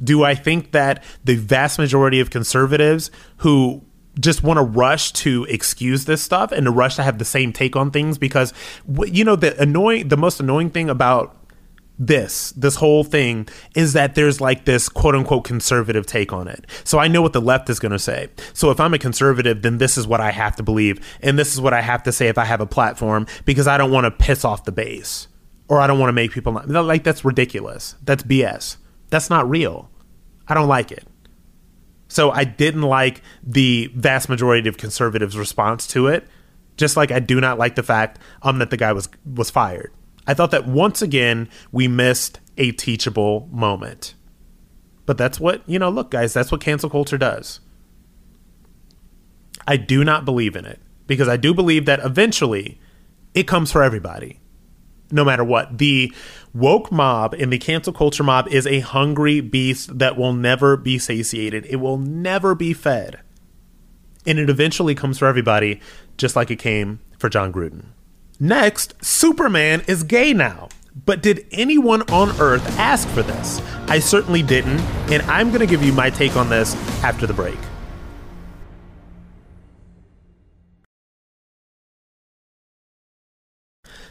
Do 0.00 0.22
I 0.22 0.36
think 0.36 0.70
that 0.70 1.02
the 1.24 1.34
vast 1.34 1.76
majority 1.76 2.20
of 2.20 2.30
conservatives 2.30 3.10
who 3.38 3.84
just 4.18 4.42
want 4.42 4.58
to 4.58 4.62
rush 4.62 5.12
to 5.12 5.44
excuse 5.48 6.04
this 6.04 6.22
stuff 6.22 6.52
and 6.52 6.66
to 6.66 6.70
rush 6.70 6.96
to 6.96 7.02
have 7.02 7.18
the 7.18 7.24
same 7.24 7.52
take 7.52 7.76
on 7.76 7.90
things 7.90 8.18
because 8.18 8.52
you 9.06 9.24
know 9.24 9.36
the 9.36 9.58
annoying 9.60 10.08
the 10.08 10.16
most 10.16 10.40
annoying 10.40 10.70
thing 10.70 10.90
about 10.90 11.36
this 12.00 12.52
this 12.52 12.76
whole 12.76 13.04
thing 13.04 13.46
is 13.76 13.92
that 13.92 14.14
there's 14.14 14.40
like 14.40 14.64
this 14.64 14.88
quote 14.88 15.14
unquote 15.14 15.44
conservative 15.44 16.06
take 16.06 16.32
on 16.32 16.48
it. 16.48 16.64
So 16.82 16.98
I 16.98 17.08
know 17.08 17.20
what 17.20 17.34
the 17.34 17.42
left 17.42 17.68
is 17.68 17.78
going 17.78 17.92
to 17.92 17.98
say. 17.98 18.28
So 18.54 18.70
if 18.70 18.80
I'm 18.80 18.94
a 18.94 18.98
conservative, 18.98 19.60
then 19.62 19.78
this 19.78 19.98
is 19.98 20.06
what 20.06 20.20
I 20.20 20.30
have 20.30 20.56
to 20.56 20.62
believe 20.62 20.98
and 21.20 21.38
this 21.38 21.52
is 21.52 21.60
what 21.60 21.74
I 21.74 21.82
have 21.82 22.02
to 22.04 22.12
say 22.12 22.28
if 22.28 22.38
I 22.38 22.44
have 22.44 22.60
a 22.60 22.66
platform 22.66 23.26
because 23.44 23.68
I 23.68 23.76
don't 23.76 23.92
want 23.92 24.06
to 24.06 24.10
piss 24.10 24.44
off 24.44 24.64
the 24.64 24.72
base 24.72 25.28
or 25.68 25.78
I 25.80 25.86
don't 25.86 25.98
want 25.98 26.08
to 26.08 26.14
make 26.14 26.32
people 26.32 26.52
not, 26.52 26.84
like 26.84 27.04
that's 27.04 27.24
ridiculous. 27.24 27.94
That's 28.02 28.22
BS. 28.22 28.78
That's 29.10 29.28
not 29.28 29.48
real. 29.48 29.90
I 30.48 30.54
don't 30.54 30.68
like 30.68 30.90
it. 30.90 31.04
So 32.10 32.32
I 32.32 32.42
didn't 32.42 32.82
like 32.82 33.22
the 33.42 33.90
vast 33.94 34.28
majority 34.28 34.68
of 34.68 34.76
conservatives' 34.76 35.38
response 35.38 35.86
to 35.88 36.08
it, 36.08 36.26
just 36.76 36.96
like 36.96 37.12
I 37.12 37.20
do 37.20 37.40
not 37.40 37.56
like 37.56 37.76
the 37.76 37.82
fact 37.84 38.18
um 38.42 38.58
that 38.58 38.70
the 38.70 38.76
guy 38.76 38.92
was 38.92 39.08
was 39.24 39.48
fired. 39.48 39.92
I 40.26 40.34
thought 40.34 40.50
that 40.50 40.66
once 40.66 41.00
again 41.02 41.48
we 41.72 41.88
missed 41.88 42.40
a 42.58 42.72
teachable 42.72 43.48
moment. 43.52 44.14
But 45.06 45.18
that's 45.18 45.40
what, 45.40 45.62
you 45.66 45.78
know, 45.78 45.88
look, 45.88 46.10
guys, 46.10 46.32
that's 46.32 46.52
what 46.52 46.60
cancel 46.60 46.90
culture 46.90 47.18
does. 47.18 47.60
I 49.66 49.76
do 49.76 50.04
not 50.04 50.24
believe 50.24 50.56
in 50.56 50.64
it 50.64 50.80
because 51.06 51.28
I 51.28 51.36
do 51.36 51.54
believe 51.54 51.86
that 51.86 52.00
eventually 52.04 52.80
it 53.34 53.44
comes 53.44 53.70
for 53.70 53.82
everybody, 53.82 54.40
no 55.10 55.24
matter 55.24 55.44
what. 55.44 55.78
The 55.78 56.12
woke 56.52 56.90
mob 56.90 57.34
and 57.34 57.52
the 57.52 57.58
cancel 57.58 57.92
culture 57.92 58.22
mob 58.22 58.48
is 58.48 58.66
a 58.66 58.80
hungry 58.80 59.40
beast 59.40 59.98
that 59.98 60.16
will 60.16 60.32
never 60.32 60.76
be 60.76 60.98
satiated, 60.98 61.66
it 61.66 61.76
will 61.76 61.98
never 61.98 62.54
be 62.54 62.72
fed. 62.72 63.20
And 64.26 64.38
it 64.38 64.50
eventually 64.50 64.94
comes 64.94 65.18
for 65.18 65.26
everybody, 65.26 65.80
just 66.16 66.36
like 66.36 66.50
it 66.50 66.56
came 66.56 67.00
for 67.18 67.28
Jon 67.28 67.52
Gruden. 67.52 67.86
Next, 68.38 68.94
Superman 69.04 69.82
is 69.86 70.02
gay 70.02 70.32
now. 70.32 70.68
But 71.06 71.22
did 71.22 71.46
anyone 71.52 72.02
on 72.10 72.30
Earth 72.40 72.66
ask 72.78 73.08
for 73.08 73.22
this? 73.22 73.60
I 73.86 73.98
certainly 73.98 74.42
didn't, 74.42 74.80
and 75.10 75.22
I'm 75.22 75.48
going 75.48 75.60
to 75.60 75.66
give 75.66 75.82
you 75.82 75.92
my 75.92 76.10
take 76.10 76.36
on 76.36 76.50
this 76.50 76.74
after 77.02 77.26
the 77.26 77.32
break. 77.32 77.58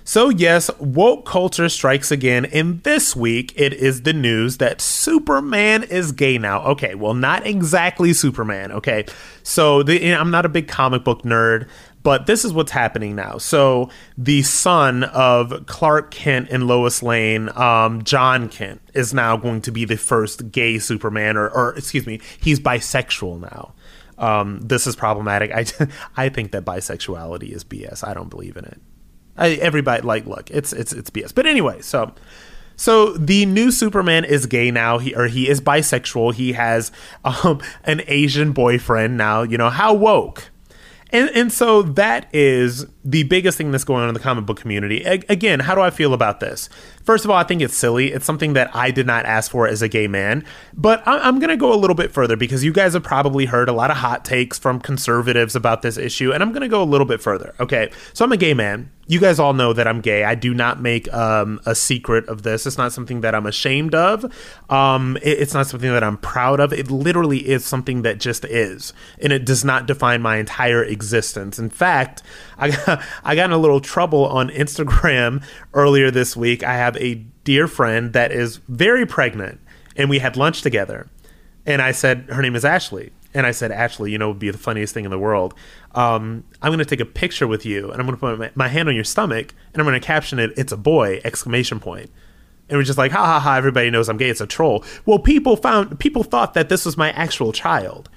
So, 0.04 0.30
yes, 0.30 0.72
woke 0.80 1.26
culture 1.26 1.70
strikes 1.70 2.12
again, 2.12 2.46
and 2.46 2.82
this 2.84 3.16
week 3.16 3.54
it 3.56 3.74
is 3.74 4.02
the 4.04 4.14
news 4.14 4.58
that 4.58 4.82
Superman 4.82 5.84
is 5.84 6.12
gay 6.12 6.38
now. 6.38 6.64
Okay, 6.64 6.96
well, 6.96 7.14
not 7.14 7.46
exactly 7.46 8.14
Superman, 8.14 8.72
okay? 8.72 9.06
So, 9.44 9.84
the, 9.84 10.14
I'm 10.14 10.32
not 10.32 10.46
a 10.46 10.50
big 10.50 10.68
comic 10.68 11.04
book 11.04 11.22
nerd, 11.22 11.68
but 12.02 12.28
this 12.28 12.46
is 12.46 12.54
what's 12.54 12.72
happening 12.72 13.16
now. 13.16 13.38
So 13.38 13.90
the 14.18 14.42
son 14.44 15.04
of 15.04 15.66
Clark 15.66 16.12
Kent 16.12 16.50
and 16.50 16.66
Lois 16.66 17.04
Lane, 17.04 17.50
um, 17.58 18.04
Jon 18.04 18.50
Kent, 18.50 18.82
is 18.94 19.14
now 19.14 19.36
going 19.36 19.62
to 19.62 19.72
be 19.72 19.86
the 19.86 19.98
first 19.98 20.52
gay 20.52 20.80
Superman, 20.80 21.36
or, 21.36 21.50
or 21.50 21.76
excuse 21.76 22.06
me, 22.06 22.22
he's 22.40 22.60
bisexual 22.60 23.42
now. 23.42 23.74
Um, 24.18 24.60
this 24.60 24.88
is 24.88 24.96
problematic. 24.96 25.52
I 25.56 25.66
I 26.16 26.30
think 26.30 26.52
that 26.52 26.66
bisexuality 26.66 27.52
is 27.54 27.64
BS. 27.64 28.08
I 28.08 28.14
don't 28.14 28.30
believe 28.30 28.58
in 28.58 28.66
it. 28.66 28.82
I, 29.40 29.50
everybody 29.52 30.04
like 30.04 30.26
look, 30.26 30.52
it's 30.52 30.74
it's 30.74 30.94
it's 30.94 31.10
BS. 31.10 31.34
But 31.34 31.46
anyway, 31.46 31.82
so 31.82 32.14
so 32.76 33.14
the 33.14 33.46
new 33.46 33.72
Superman 33.72 34.26
is 34.26 34.46
gay 34.46 34.70
now. 34.72 34.98
He 35.00 35.16
or 35.16 35.28
he 35.28 35.50
is 35.50 35.62
bisexual. 35.62 36.36
He 36.36 36.54
has 36.54 36.92
um, 37.24 37.62
an 37.84 38.02
Asian 38.08 38.52
boyfriend 38.52 39.18
now. 39.18 39.42
You 39.44 39.58
know 39.58 39.70
how 39.70 39.94
woke 39.94 40.50
and 41.12 41.30
and 41.34 41.52
so 41.52 41.82
that 41.82 42.28
is 42.34 42.86
the 43.04 43.24
biggest 43.24 43.58
thing 43.58 43.72
that's 43.72 43.84
going 43.84 44.04
on 44.04 44.10
in 44.10 44.14
the 44.14 44.20
comic 44.20 44.46
book 44.46 44.60
community. 44.60 45.04
A- 45.04 45.24
again, 45.30 45.60
how 45.62 45.74
do 45.74 45.82
I 45.82 45.90
feel 45.90 46.14
about 46.14 46.40
this? 46.40 46.70
First 47.04 47.26
of 47.26 47.32
all, 47.32 47.38
I 47.38 47.44
think 47.44 47.62
it's 47.62 47.76
silly. 47.76 48.12
It's 48.12 48.26
something 48.26 48.54
that 48.54 48.76
I 48.76 48.92
did 48.92 49.08
not 49.08 49.26
ask 49.26 49.50
for 49.50 49.68
as 49.68 49.82
a 49.82 49.88
gay 49.88 50.08
man. 50.08 50.46
But 50.74 51.06
I- 51.08 51.20
I'm 51.20 51.40
going 51.40 51.50
to 51.50 51.58
go 51.58 51.74
a 51.74 51.76
little 51.76 51.96
bit 51.96 52.12
further 52.12 52.36
because 52.36 52.64
you 52.64 52.72
guys 52.72 52.94
have 52.94 53.04
probably 53.04 53.46
heard 53.46 53.70
a 53.70 53.74
lot 53.74 53.90
of 53.90 53.98
hot 53.98 54.24
takes 54.24 54.60
from 54.60 54.80
conservatives 54.80 55.56
about 55.56 55.82
this 55.82 55.98
issue, 55.98 56.32
and 56.32 56.44
I'm 56.44 56.52
going 56.52 56.62
to 56.62 56.68
go 56.68 56.84
a 56.84 56.86
little 56.86 57.08
bit 57.08 57.22
further. 57.22 57.56
Okay, 57.60 57.92
so 58.14 58.24
I'm 58.24 58.32
a 58.32 58.38
gay 58.38 58.54
man. 58.54 58.92
You 59.10 59.20
guys 59.20 59.40
all 59.40 59.54
know 59.54 59.74
that 59.74 59.88
I'm 59.88 60.02
gay. 60.02 60.24
I 60.24 60.36
do 60.36 60.54
not 60.54 60.80
make 60.80 61.12
um, 61.12 61.60
a 61.66 61.74
secret 61.74 62.30
of 62.30 62.44
this. 62.44 62.68
It's 62.68 62.78
not 62.78 62.94
something 62.94 63.22
that 63.22 63.34
I'm 63.34 63.48
ashamed 63.48 63.96
of. 63.96 64.24
Um, 64.70 65.18
it, 65.24 65.40
it's 65.40 65.54
not 65.56 65.66
something 65.66 65.92
that 65.92 66.04
I'm 66.04 66.18
proud 66.18 66.60
of. 66.60 66.72
It 66.72 66.92
literally 66.92 67.40
is 67.50 67.66
something 67.66 68.04
that 68.04 68.20
just 68.20 68.46
is, 68.46 68.94
and 69.20 69.34
it 69.34 69.46
does 69.46 69.66
not 69.66 69.88
define 69.88 70.22
my 70.22 70.38
entire 70.38 70.84
existence. 70.84 71.58
In 71.58 71.72
fact, 71.72 72.22
I 72.60 72.70
got, 72.86 73.04
I 73.24 73.34
got 73.34 73.46
in 73.46 73.52
a 73.52 73.58
little 73.58 73.82
trouble 73.82 74.28
on 74.28 74.50
Instagram 74.50 75.44
earlier 75.74 76.12
this 76.12 76.38
week. 76.38 76.64
I 76.64 76.76
have 76.76 76.96
a 76.98 77.16
dear 77.44 77.68
friend 77.68 78.14
that 78.14 78.32
is 78.32 78.58
very 78.68 79.08
pregnant, 79.08 79.60
and 79.96 80.08
we 80.12 80.20
had 80.20 80.38
lunch 80.38 80.62
together. 80.62 81.10
And 81.66 81.82
I 81.82 81.94
said, 81.94 82.28
her 82.30 82.44
name 82.44 82.56
is 82.56 82.64
Ashley. 82.64 83.12
And 83.34 83.46
I 83.46 83.52
said, 83.52 83.72
Ashley, 83.72 84.12
you 84.12 84.18
know, 84.18 84.30
would 84.30 84.40
be 84.40 84.50
the 84.50 84.58
funniest 84.58 84.94
thing 84.94 85.06
in 85.06 85.12
the 85.12 85.20
world. 85.20 85.54
Um, 85.96 86.44
I'm 86.62 86.70
going 86.70 86.80
to 86.80 86.86
take 86.86 87.00
a 87.00 87.06
picture 87.06 87.48
with 87.48 87.66
you, 87.66 87.92
and 87.92 88.00
I'm 88.00 88.06
going 88.06 88.18
to 88.18 88.20
put 88.20 88.40
my, 88.40 88.52
my 88.56 88.68
hand 88.68 88.90
on 88.90 88.96
your 88.96 89.04
stomach, 89.04 89.54
and 89.74 89.82
I'm 89.82 89.86
going 89.88 90.00
to 90.00 90.06
caption 90.06 90.40
it, 90.40 90.52
"It's 90.58 90.72
a 90.72 90.78
boy!" 90.78 91.22
exclamation 91.24 91.80
point. 91.80 92.12
And 92.70 92.78
we're 92.78 92.84
just 92.84 93.00
like, 93.00 93.12
ha 93.12 93.26
ha 93.26 93.40
ha! 93.40 93.58
Everybody 93.58 93.90
knows 93.90 94.10
I'm 94.10 94.18
gay. 94.18 94.30
It's 94.30 94.42
a 94.42 94.48
troll. 94.48 94.84
Well, 95.06 95.18
people 95.18 95.56
found 95.56 96.00
people 96.00 96.24
thought 96.24 96.54
that 96.54 96.70
this 96.70 96.86
was 96.86 96.98
my 96.98 97.12
actual 97.12 97.52
child, 97.52 98.10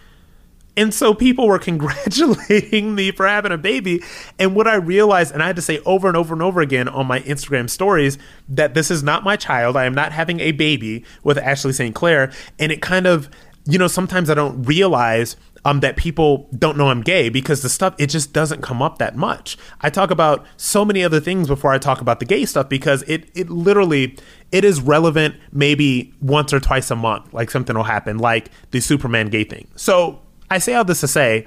and 0.77 0.93
so 0.93 1.15
people 1.15 1.47
were 1.47 1.59
congratulating 1.71 2.95
me 2.95 3.11
for 3.11 3.27
having 3.27 3.53
a 3.53 3.59
baby. 3.59 4.03
And 4.39 4.55
what 4.55 4.69
I 4.69 4.75
realized, 4.75 5.33
and 5.33 5.43
I 5.43 5.47
had 5.47 5.57
to 5.57 5.63
say 5.63 5.79
over 5.87 6.09
and 6.09 6.17
over 6.17 6.35
and 6.35 6.43
over 6.43 6.61
again 6.61 6.89
on 6.89 7.07
my 7.07 7.21
Instagram 7.21 7.71
stories, 7.71 8.19
that 8.49 8.75
this 8.75 8.91
is 8.91 9.03
not 9.03 9.25
my 9.25 9.37
child. 9.37 9.77
I 9.77 9.87
am 9.87 9.95
not 9.95 10.13
having 10.13 10.41
a 10.41 10.53
baby 10.53 11.05
with 11.23 11.39
Ashley 11.39 11.73
St. 11.73 11.95
Clair. 11.95 12.31
And 12.59 12.71
it 12.71 12.83
kind 12.83 13.07
of 13.07 13.31
you 13.65 13.79
know, 13.79 13.87
sometimes 13.87 14.29
I 14.29 14.35
don't 14.35 14.65
realize 14.65 15.37
um, 15.65 15.81
that 15.81 15.97
people 15.97 16.49
don't 16.57 16.77
know 16.77 16.89
I'm 16.89 17.03
gay 17.03 17.29
because 17.29 17.63
the 17.63 17.69
stuff 17.69 17.95
it 17.99 18.09
just 18.09 18.33
doesn't 18.33 18.63
come 18.63 18.83
up 18.83 18.99
that 18.99 19.17
much. 19.17 19.57
I 19.81 19.91
talk 19.91 20.11
about 20.11 20.45
so 20.57 20.85
many 20.85 21.05
other 21.05 21.21
things 21.21 21.49
before 21.49 21.73
I 21.73 21.79
talk 21.79 22.01
about 22.01 22.19
the 22.21 22.27
gay 22.27 22.45
stuff 22.45 22.69
because 22.69 23.03
it 23.05 23.31
it 23.35 23.49
literally 23.49 24.19
it 24.51 24.65
is 24.65 24.81
relevant 24.81 25.37
maybe 25.53 26.13
once 26.21 26.53
or 26.53 26.61
twice 26.61 26.91
a 26.91 26.97
month. 26.97 27.33
Like 27.33 27.51
something 27.51 27.77
will 27.77 27.85
happen, 27.85 28.19
like 28.19 28.51
the 28.71 28.81
Superman 28.81 29.29
gay 29.29 29.45
thing. 29.45 29.69
So 29.77 30.21
I 30.51 30.59
say 30.59 30.75
all 30.75 30.85
this 30.85 31.01
to 31.01 31.09
say 31.09 31.47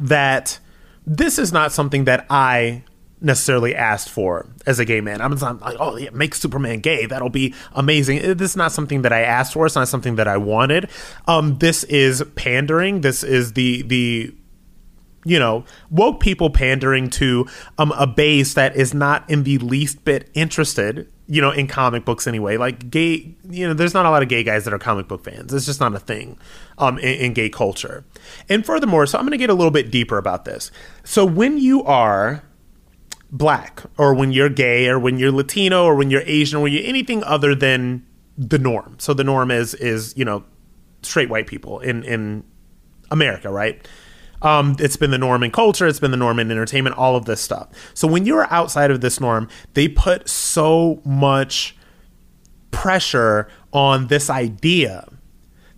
that 0.00 0.58
this 1.06 1.38
is 1.38 1.52
not 1.52 1.72
something 1.72 2.04
that 2.04 2.26
I 2.28 2.84
necessarily 3.20 3.74
asked 3.74 4.08
for 4.08 4.46
as 4.66 4.78
a 4.78 4.84
gay 4.84 5.00
man. 5.00 5.20
I'm 5.20 5.34
not 5.34 5.60
like, 5.60 5.76
oh, 5.78 5.96
yeah, 5.96 6.10
make 6.10 6.34
Superman 6.34 6.80
gay. 6.80 7.06
That'll 7.06 7.28
be 7.28 7.54
amazing. 7.72 8.36
This 8.36 8.50
is 8.50 8.56
not 8.56 8.72
something 8.72 9.02
that 9.02 9.12
I 9.12 9.22
asked 9.22 9.52
for. 9.52 9.66
It's 9.66 9.74
not 9.74 9.88
something 9.88 10.16
that 10.16 10.28
I 10.28 10.36
wanted. 10.36 10.90
Um, 11.26 11.58
this 11.58 11.84
is 11.84 12.24
pandering. 12.34 13.02
This 13.02 13.22
is 13.22 13.52
the 13.52 13.82
the 13.82 14.34
you 15.24 15.38
know 15.38 15.64
woke 15.90 16.20
people 16.20 16.50
pandering 16.50 17.10
to 17.10 17.46
um, 17.78 17.92
a 17.92 18.06
base 18.06 18.54
that 18.54 18.74
is 18.76 18.94
not 18.94 19.28
in 19.28 19.42
the 19.42 19.58
least 19.58 20.04
bit 20.04 20.30
interested 20.34 21.10
you 21.26 21.42
know 21.42 21.50
in 21.50 21.66
comic 21.66 22.04
books 22.04 22.26
anyway 22.26 22.56
like 22.56 22.90
gay 22.90 23.34
you 23.48 23.68
know 23.68 23.74
there's 23.74 23.92
not 23.92 24.06
a 24.06 24.10
lot 24.10 24.22
of 24.22 24.30
gay 24.30 24.42
guys 24.42 24.64
that 24.64 24.72
are 24.72 24.78
comic 24.78 25.08
book 25.08 25.22
fans 25.22 25.52
it's 25.52 25.66
just 25.66 25.78
not 25.78 25.94
a 25.94 25.98
thing 25.98 26.38
um, 26.78 26.98
in, 26.98 27.14
in 27.20 27.32
gay 27.34 27.50
culture 27.50 28.02
and 28.48 28.64
furthermore 28.64 29.04
so 29.06 29.18
i'm 29.18 29.24
going 29.24 29.32
to 29.32 29.38
get 29.38 29.50
a 29.50 29.54
little 29.54 29.70
bit 29.70 29.90
deeper 29.90 30.16
about 30.16 30.46
this 30.46 30.70
so 31.04 31.24
when 31.24 31.58
you 31.58 31.82
are 31.84 32.42
black 33.32 33.82
or 33.96 34.14
when 34.14 34.32
you're 34.32 34.48
gay 34.48 34.88
or 34.88 34.98
when 34.98 35.18
you're 35.18 35.32
Latino 35.32 35.84
or 35.84 35.94
when 35.94 36.10
you're 36.10 36.22
Asian 36.24 36.58
or 36.58 36.62
when 36.62 36.72
you're 36.72 36.84
anything 36.84 37.22
other 37.24 37.54
than 37.54 38.06
the 38.36 38.58
norm. 38.58 38.96
So 38.98 39.14
the 39.14 39.24
norm 39.24 39.50
is 39.50 39.74
is 39.74 40.14
you 40.16 40.24
know 40.24 40.44
straight 41.02 41.28
white 41.28 41.46
people 41.46 41.80
in 41.80 42.02
in 42.04 42.44
America, 43.10 43.50
right? 43.50 43.86
Um, 44.42 44.76
it's 44.78 44.96
been 44.96 45.10
the 45.10 45.18
norm 45.18 45.42
in 45.42 45.50
culture, 45.50 45.86
it's 45.86 46.00
been 46.00 46.12
the 46.12 46.16
norm 46.16 46.38
in 46.38 46.50
entertainment, 46.50 46.96
all 46.96 47.14
of 47.14 47.26
this 47.26 47.42
stuff. 47.42 47.68
So 47.92 48.08
when 48.08 48.24
you're 48.24 48.50
outside 48.50 48.90
of 48.90 49.02
this 49.02 49.20
norm, 49.20 49.48
they 49.74 49.86
put 49.86 50.28
so 50.30 51.02
much 51.04 51.76
pressure 52.70 53.48
on 53.72 54.06
this 54.06 54.30
idea 54.30 55.06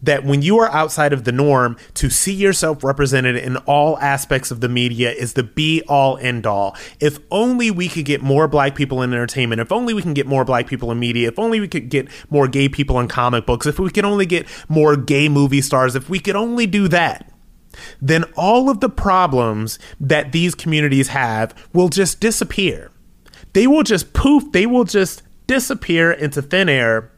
that 0.03 0.25
when 0.25 0.43
you 0.43 0.59
are 0.59 0.69
outside 0.71 1.13
of 1.13 1.25
the 1.25 1.33
norm, 1.33 1.77
to 1.95 2.11
see 2.11 2.33
yourself 2.33 2.83
represented 2.83 3.37
in 3.37 3.57
all 3.59 3.99
aspects 3.99 4.51
of 4.51 4.61
the 4.61 4.69
media 4.69 5.11
is 5.13 5.35
the 5.35 5.43
be 5.43 5.83
all 5.89 6.19
end 6.19 6.47
all. 6.47 6.77
If 7.01 7.19
only 7.31 7.71
we 7.71 7.89
could 7.89 8.05
get 8.05 8.21
more 8.21 8.49
black 8.49 8.75
people 8.75 9.03
in 9.03 9.13
entertainment, 9.13 9.61
if 9.61 9.71
only 9.71 9.95
we 9.95 10.03
can 10.03 10.15
get 10.15 10.27
more 10.27 10.45
black 10.45 10.67
people 10.67 10.91
in 10.91 10.99
media, 10.99 11.29
if 11.29 11.39
only 11.39 11.61
we 11.61 11.69
could 11.69 11.89
get 11.89 12.09
more 12.31 12.49
gay 12.49 12.69
people 12.69 12.99
in 12.99 13.09
comic 13.09 13.47
books, 13.47 13.67
if 13.67 13.79
we 13.79 13.91
could 13.91 14.05
only 14.05 14.27
get 14.27 14.47
more 14.69 14.97
gay 14.97 15.29
movie 15.29 15.63
stars, 15.63 15.95
if 15.95 16.11
we 16.11 16.19
could 16.19 16.37
only 16.37 16.67
do 16.67 16.89
that, 16.89 17.33
then 18.01 18.25
all 18.37 18.69
of 18.69 18.81
the 18.81 18.91
problems 18.91 19.79
that 20.01 20.33
these 20.33 20.55
communities 20.55 21.09
have 21.09 21.55
will 21.73 21.89
just 21.89 22.21
disappear. 22.21 22.91
They 23.53 23.67
will 23.67 23.83
just 23.83 24.13
poof, 24.13 24.51
they 24.53 24.67
will 24.67 24.85
just 24.85 25.23
disappear 25.47 26.11
into 26.11 26.43
thin 26.43 26.69
air 26.69 27.11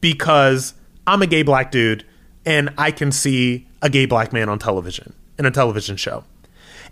because 0.00 0.74
I'm 1.06 1.22
a 1.22 1.26
gay 1.26 1.42
black 1.42 1.70
dude 1.70 2.04
and 2.44 2.70
I 2.78 2.90
can 2.90 3.12
see 3.12 3.68
a 3.82 3.90
gay 3.90 4.06
black 4.06 4.32
man 4.32 4.48
on 4.48 4.58
television 4.58 5.14
in 5.38 5.46
a 5.46 5.50
television 5.50 5.96
show. 5.96 6.24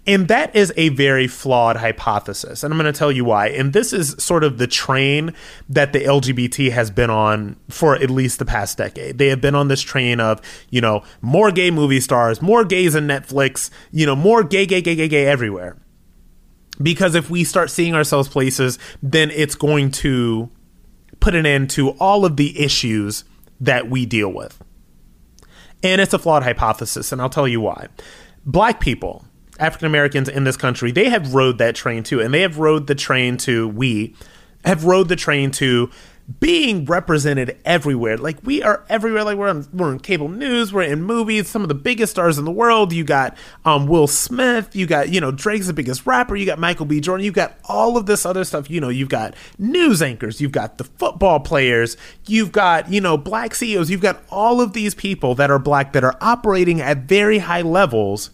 And 0.06 0.28
that 0.28 0.56
is 0.56 0.72
a 0.76 0.88
very 0.90 1.26
flawed 1.26 1.76
hypothesis. 1.76 2.62
And 2.62 2.72
I'm 2.72 2.78
going 2.78 2.90
to 2.90 2.98
tell 2.98 3.12
you 3.12 3.26
why. 3.26 3.48
And 3.48 3.74
this 3.74 3.92
is 3.92 4.14
sort 4.18 4.42
of 4.42 4.56
the 4.56 4.66
train 4.66 5.34
that 5.68 5.92
the 5.92 6.00
LGBT 6.00 6.70
has 6.70 6.90
been 6.90 7.10
on 7.10 7.56
for 7.68 7.94
at 7.94 8.08
least 8.08 8.38
the 8.38 8.46
past 8.46 8.78
decade. 8.78 9.18
They 9.18 9.28
have 9.28 9.42
been 9.42 9.54
on 9.54 9.68
this 9.68 9.82
train 9.82 10.18
of, 10.18 10.40
you 10.70 10.80
know, 10.80 11.02
more 11.20 11.50
gay 11.50 11.70
movie 11.70 12.00
stars, 12.00 12.40
more 12.40 12.64
gays 12.64 12.94
in 12.94 13.06
Netflix, 13.06 13.68
you 13.90 14.06
know, 14.06 14.16
more 14.16 14.42
gay, 14.42 14.64
gay, 14.64 14.80
gay, 14.80 14.94
gay, 14.94 15.08
gay 15.08 15.26
everywhere. 15.26 15.76
Because 16.82 17.14
if 17.14 17.28
we 17.28 17.44
start 17.44 17.70
seeing 17.70 17.94
ourselves 17.94 18.28
places, 18.28 18.78
then 19.02 19.30
it's 19.32 19.56
going 19.56 19.90
to 19.90 20.48
put 21.20 21.34
an 21.34 21.44
end 21.44 21.68
to 21.70 21.90
all 21.98 22.24
of 22.24 22.36
the 22.36 22.58
issues 22.58 23.24
that 23.60 23.90
we 23.90 24.06
deal 24.06 24.32
with. 24.32 24.62
And 25.82 26.00
it's 26.00 26.12
a 26.12 26.18
flawed 26.18 26.42
hypothesis, 26.42 27.12
and 27.12 27.20
I'll 27.20 27.30
tell 27.30 27.48
you 27.48 27.60
why. 27.60 27.88
Black 28.44 28.80
people, 28.80 29.24
African 29.58 29.86
Americans 29.86 30.28
in 30.28 30.44
this 30.44 30.56
country, 30.56 30.90
they 30.90 31.08
have 31.08 31.34
rode 31.34 31.58
that 31.58 31.74
train 31.74 32.02
too, 32.02 32.20
and 32.20 32.32
they 32.34 32.42
have 32.42 32.58
rode 32.58 32.86
the 32.86 32.94
train 32.94 33.36
to, 33.38 33.68
we 33.68 34.14
have 34.64 34.84
rode 34.84 35.08
the 35.08 35.16
train 35.16 35.50
to 35.52 35.90
being 36.40 36.84
represented 36.84 37.58
everywhere. 37.64 38.18
Like 38.18 38.36
we 38.44 38.62
are 38.62 38.84
everywhere. 38.90 39.24
Like 39.24 39.38
we're 39.38 39.48
on 39.48 39.66
we're 39.72 39.92
in 39.92 39.98
cable 39.98 40.28
news, 40.28 40.72
we're 40.72 40.82
in 40.82 41.02
movies, 41.02 41.48
some 41.48 41.62
of 41.62 41.68
the 41.68 41.74
biggest 41.74 42.12
stars 42.12 42.36
in 42.36 42.44
the 42.44 42.50
world. 42.50 42.92
You 42.92 43.02
got 43.02 43.36
um, 43.64 43.86
Will 43.86 44.06
Smith, 44.06 44.76
you 44.76 44.86
got, 44.86 45.08
you 45.08 45.22
know, 45.22 45.30
Drake's 45.30 45.68
the 45.68 45.72
biggest 45.72 46.06
rapper, 46.06 46.36
you 46.36 46.44
got 46.44 46.58
Michael 46.58 46.84
B. 46.84 47.00
Jordan, 47.00 47.24
you 47.24 47.32
got 47.32 47.56
all 47.64 47.96
of 47.96 48.04
this 48.04 48.26
other 48.26 48.44
stuff. 48.44 48.68
You 48.68 48.80
know, 48.80 48.90
you've 48.90 49.08
got 49.08 49.34
news 49.58 50.02
anchors, 50.02 50.40
you've 50.40 50.52
got 50.52 50.76
the 50.76 50.84
football 50.84 51.40
players, 51.40 51.96
you've 52.26 52.52
got, 52.52 52.92
you 52.92 53.00
know, 53.00 53.16
black 53.16 53.54
CEOs, 53.54 53.90
you've 53.90 54.02
got 54.02 54.22
all 54.28 54.60
of 54.60 54.74
these 54.74 54.94
people 54.94 55.34
that 55.36 55.50
are 55.50 55.58
black 55.58 55.94
that 55.94 56.04
are 56.04 56.16
operating 56.20 56.80
at 56.80 56.98
very 56.98 57.38
high 57.38 57.62
levels, 57.62 58.30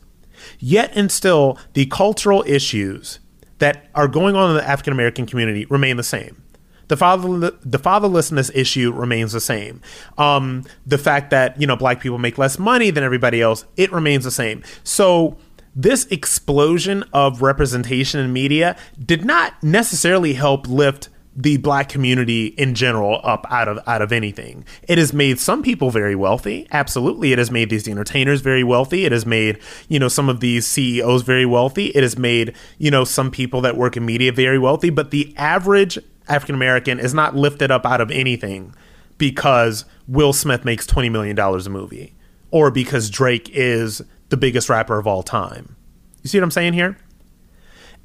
yet 0.59 0.91
and 0.97 1.13
still 1.13 1.59
the 1.75 1.87
cultural 1.87 2.43
issues 2.47 3.21
that 3.59 3.89
are 3.95 4.09
going 4.09 4.35
on 4.35 4.51
in 4.51 4.57
the 4.57 4.69
African 4.69 4.93
American 4.93 5.27
community 5.27 5.65
remain 5.67 5.97
the 5.97 6.03
same 6.03 6.44
the 6.89 6.97
father 6.97 7.53
the 7.65 7.79
fatherlessness 7.79 8.51
issue 8.55 8.93
remains 8.93 9.33
the 9.33 9.41
same. 9.41 9.81
Um, 10.19 10.65
the 10.87 10.99
fact 10.99 11.31
that 11.31 11.61
you 11.61 11.67
know 11.67 11.77
black 11.77 12.01
people 12.01 12.19
make 12.19 12.39
less 12.39 12.59
money 12.59 12.91
than 12.91 13.05
everybody 13.05 13.41
else, 13.41 13.65
it 13.77 13.93
remains 13.93 14.25
the 14.25 14.31
same. 14.31 14.63
So 14.83 15.37
this 15.75 16.07
explosion 16.07 17.05
of 17.13 17.43
representation 17.43 18.21
in 18.21 18.33
media 18.33 18.77
did 19.05 19.25
not 19.25 19.61
necessarily 19.63 20.35
help 20.35 20.69
lift 20.69 21.09
the 21.37 21.57
black 21.57 21.89
community 21.89 22.47
in 22.47 22.75
general 22.75 23.21
up 23.25 23.45
out 23.51 23.67
of 23.67 23.81
out 23.87 24.03
of 24.03 24.13
anything. 24.13 24.65
It 24.89 24.99
has 24.99 25.13
made 25.13 25.41
some 25.41 25.63
people 25.63 25.91
very 25.91 26.15
wealthy. 26.15 26.67
Absolutely. 26.71 27.33
It 27.33 27.39
has 27.39 27.51
made 27.51 27.71
these 27.71 27.89
entertainers 27.89 28.41
very 28.41 28.63
wealthy. 28.63 29.05
It 29.05 29.13
has 29.13 29.27
made, 29.27 29.59
you 29.89 29.99
know, 29.99 30.09
some 30.09 30.29
of 30.29 30.41
these 30.41 30.67
CEOs 30.67 31.23
very 31.23 31.47
wealthy. 31.47 31.87
It 31.87 32.03
has 32.03 32.17
made, 32.17 32.55
you 32.79 32.91
know, 32.91 33.05
some 33.05 33.31
people 33.31 33.61
that 33.63 33.77
work 33.77 33.97
in 33.97 34.07
media 34.07 34.33
very 34.33 34.59
wealthy, 34.59 34.91
but 34.91 35.11
the 35.11 35.35
average 35.37 35.99
African 36.29 36.55
American 36.55 36.99
is 36.99 37.15
not 37.15 37.37
lifted 37.37 37.71
up 37.71 37.85
out 37.85 38.01
of 38.01 38.11
anything 38.11 38.75
because 39.19 39.85
Will 40.09 40.33
Smith 40.33 40.65
makes 40.65 40.87
$20 40.87 41.11
million 41.11 41.39
a 41.39 41.69
movie 41.69 42.15
or 42.51 42.71
because 42.71 43.11
Drake 43.11 43.51
is 43.53 44.03
the 44.29 44.37
biggest 44.37 44.69
rapper 44.69 44.99
of 44.99 45.07
all 45.07 45.23
time. 45.23 45.77
You 46.23 46.29
see 46.29 46.39
what 46.39 46.45
I'm 46.45 46.51
saying 46.51 46.73
here? 46.73 46.97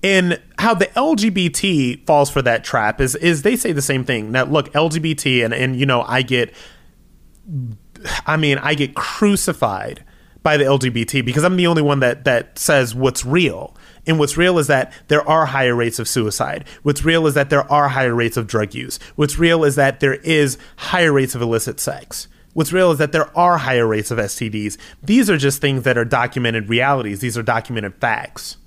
And 0.02 0.42
how 0.58 0.74
the 0.74 0.88
LGBT 0.88 2.06
falls 2.06 2.30
for 2.30 2.42
that 2.42 2.64
trap 2.64 3.02
is 3.02 3.16
is 3.16 3.42
they 3.42 3.56
say 3.56 3.74
the 3.74 3.82
same 3.82 4.06
thing. 4.06 4.32
Now 4.32 4.46
look, 4.46 4.72
LGBT 4.74 5.44
and 5.44 5.54
and 5.54 5.78
you 5.78 5.86
know, 5.86 6.04
I 6.04 6.22
get 6.22 6.54
I 8.26 8.38
mean, 8.38 8.58
I 8.60 8.76
get 8.76 8.96
crucified 8.96 10.04
by 10.44 10.58
the 10.58 10.64
LGBT 10.64 11.26
because 11.26 11.44
I'm 11.44 11.58
the 11.58 11.68
only 11.68 11.82
one 11.82 12.00
that 12.00 12.24
that 12.26 12.58
says 12.58 12.96
what's 12.96 13.26
real. 13.26 13.76
And 14.08 14.18
what's 14.18 14.38
real 14.38 14.58
is 14.58 14.68
that 14.68 14.94
there 15.08 15.28
are 15.28 15.46
higher 15.46 15.76
rates 15.76 16.00
of 16.00 16.08
suicide. 16.08 16.66
What's 16.84 17.04
real 17.04 17.28
is 17.28 17.34
that 17.34 17.50
there 17.50 17.70
are 17.72 17.90
higher 17.90 18.16
rates 18.16 18.38
of 18.38 18.48
drug 18.48 18.74
use. 18.74 18.98
What's 19.16 19.38
real 19.38 19.64
is 19.64 19.76
that 19.76 20.00
there 20.00 20.16
is 20.16 20.58
higher 20.78 21.12
rates 21.12 21.36
of 21.36 21.42
illicit 21.42 21.80
sex. 21.80 22.28
What's 22.54 22.74
real 22.74 22.92
is 22.92 22.98
that 22.98 23.12
there 23.12 23.38
are 23.38 23.60
higher 23.60 23.86
rates 23.86 24.12
of 24.12 24.18
STDs. 24.18 24.78
These 25.04 25.30
are 25.30 25.38
just 25.38 25.62
things 25.62 25.84
that 25.84 25.98
are 25.98 26.06
documented 26.06 26.70
realities. 26.70 27.20
These 27.20 27.38
are 27.38 27.44
documented 27.44 27.96
facts. 27.96 28.58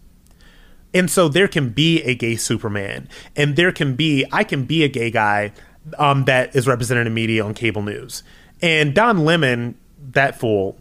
And 0.95 1.11
so 1.11 1.29
there 1.29 1.49
can 1.49 1.71
be 1.71 2.03
a 2.03 2.15
gay 2.15 2.37
Superman, 2.37 3.09
and 3.35 3.57
there 3.57 3.73
can 3.73 3.97
be 3.97 4.27
I 4.31 4.45
can 4.45 4.65
be 4.65 4.85
a 4.85 4.89
gay 4.89 5.11
guy 5.11 5.53
um, 5.99 6.25
that 6.27 6.55
is 6.55 6.67
represented 6.67 7.07
in 7.07 7.15
media 7.15 7.45
on 7.45 7.55
cable 7.55 7.83
news. 7.83 8.23
And 8.61 8.95
Don 8.95 9.25
Lemon, 9.25 9.77
that 10.13 10.39
fool, 10.39 10.79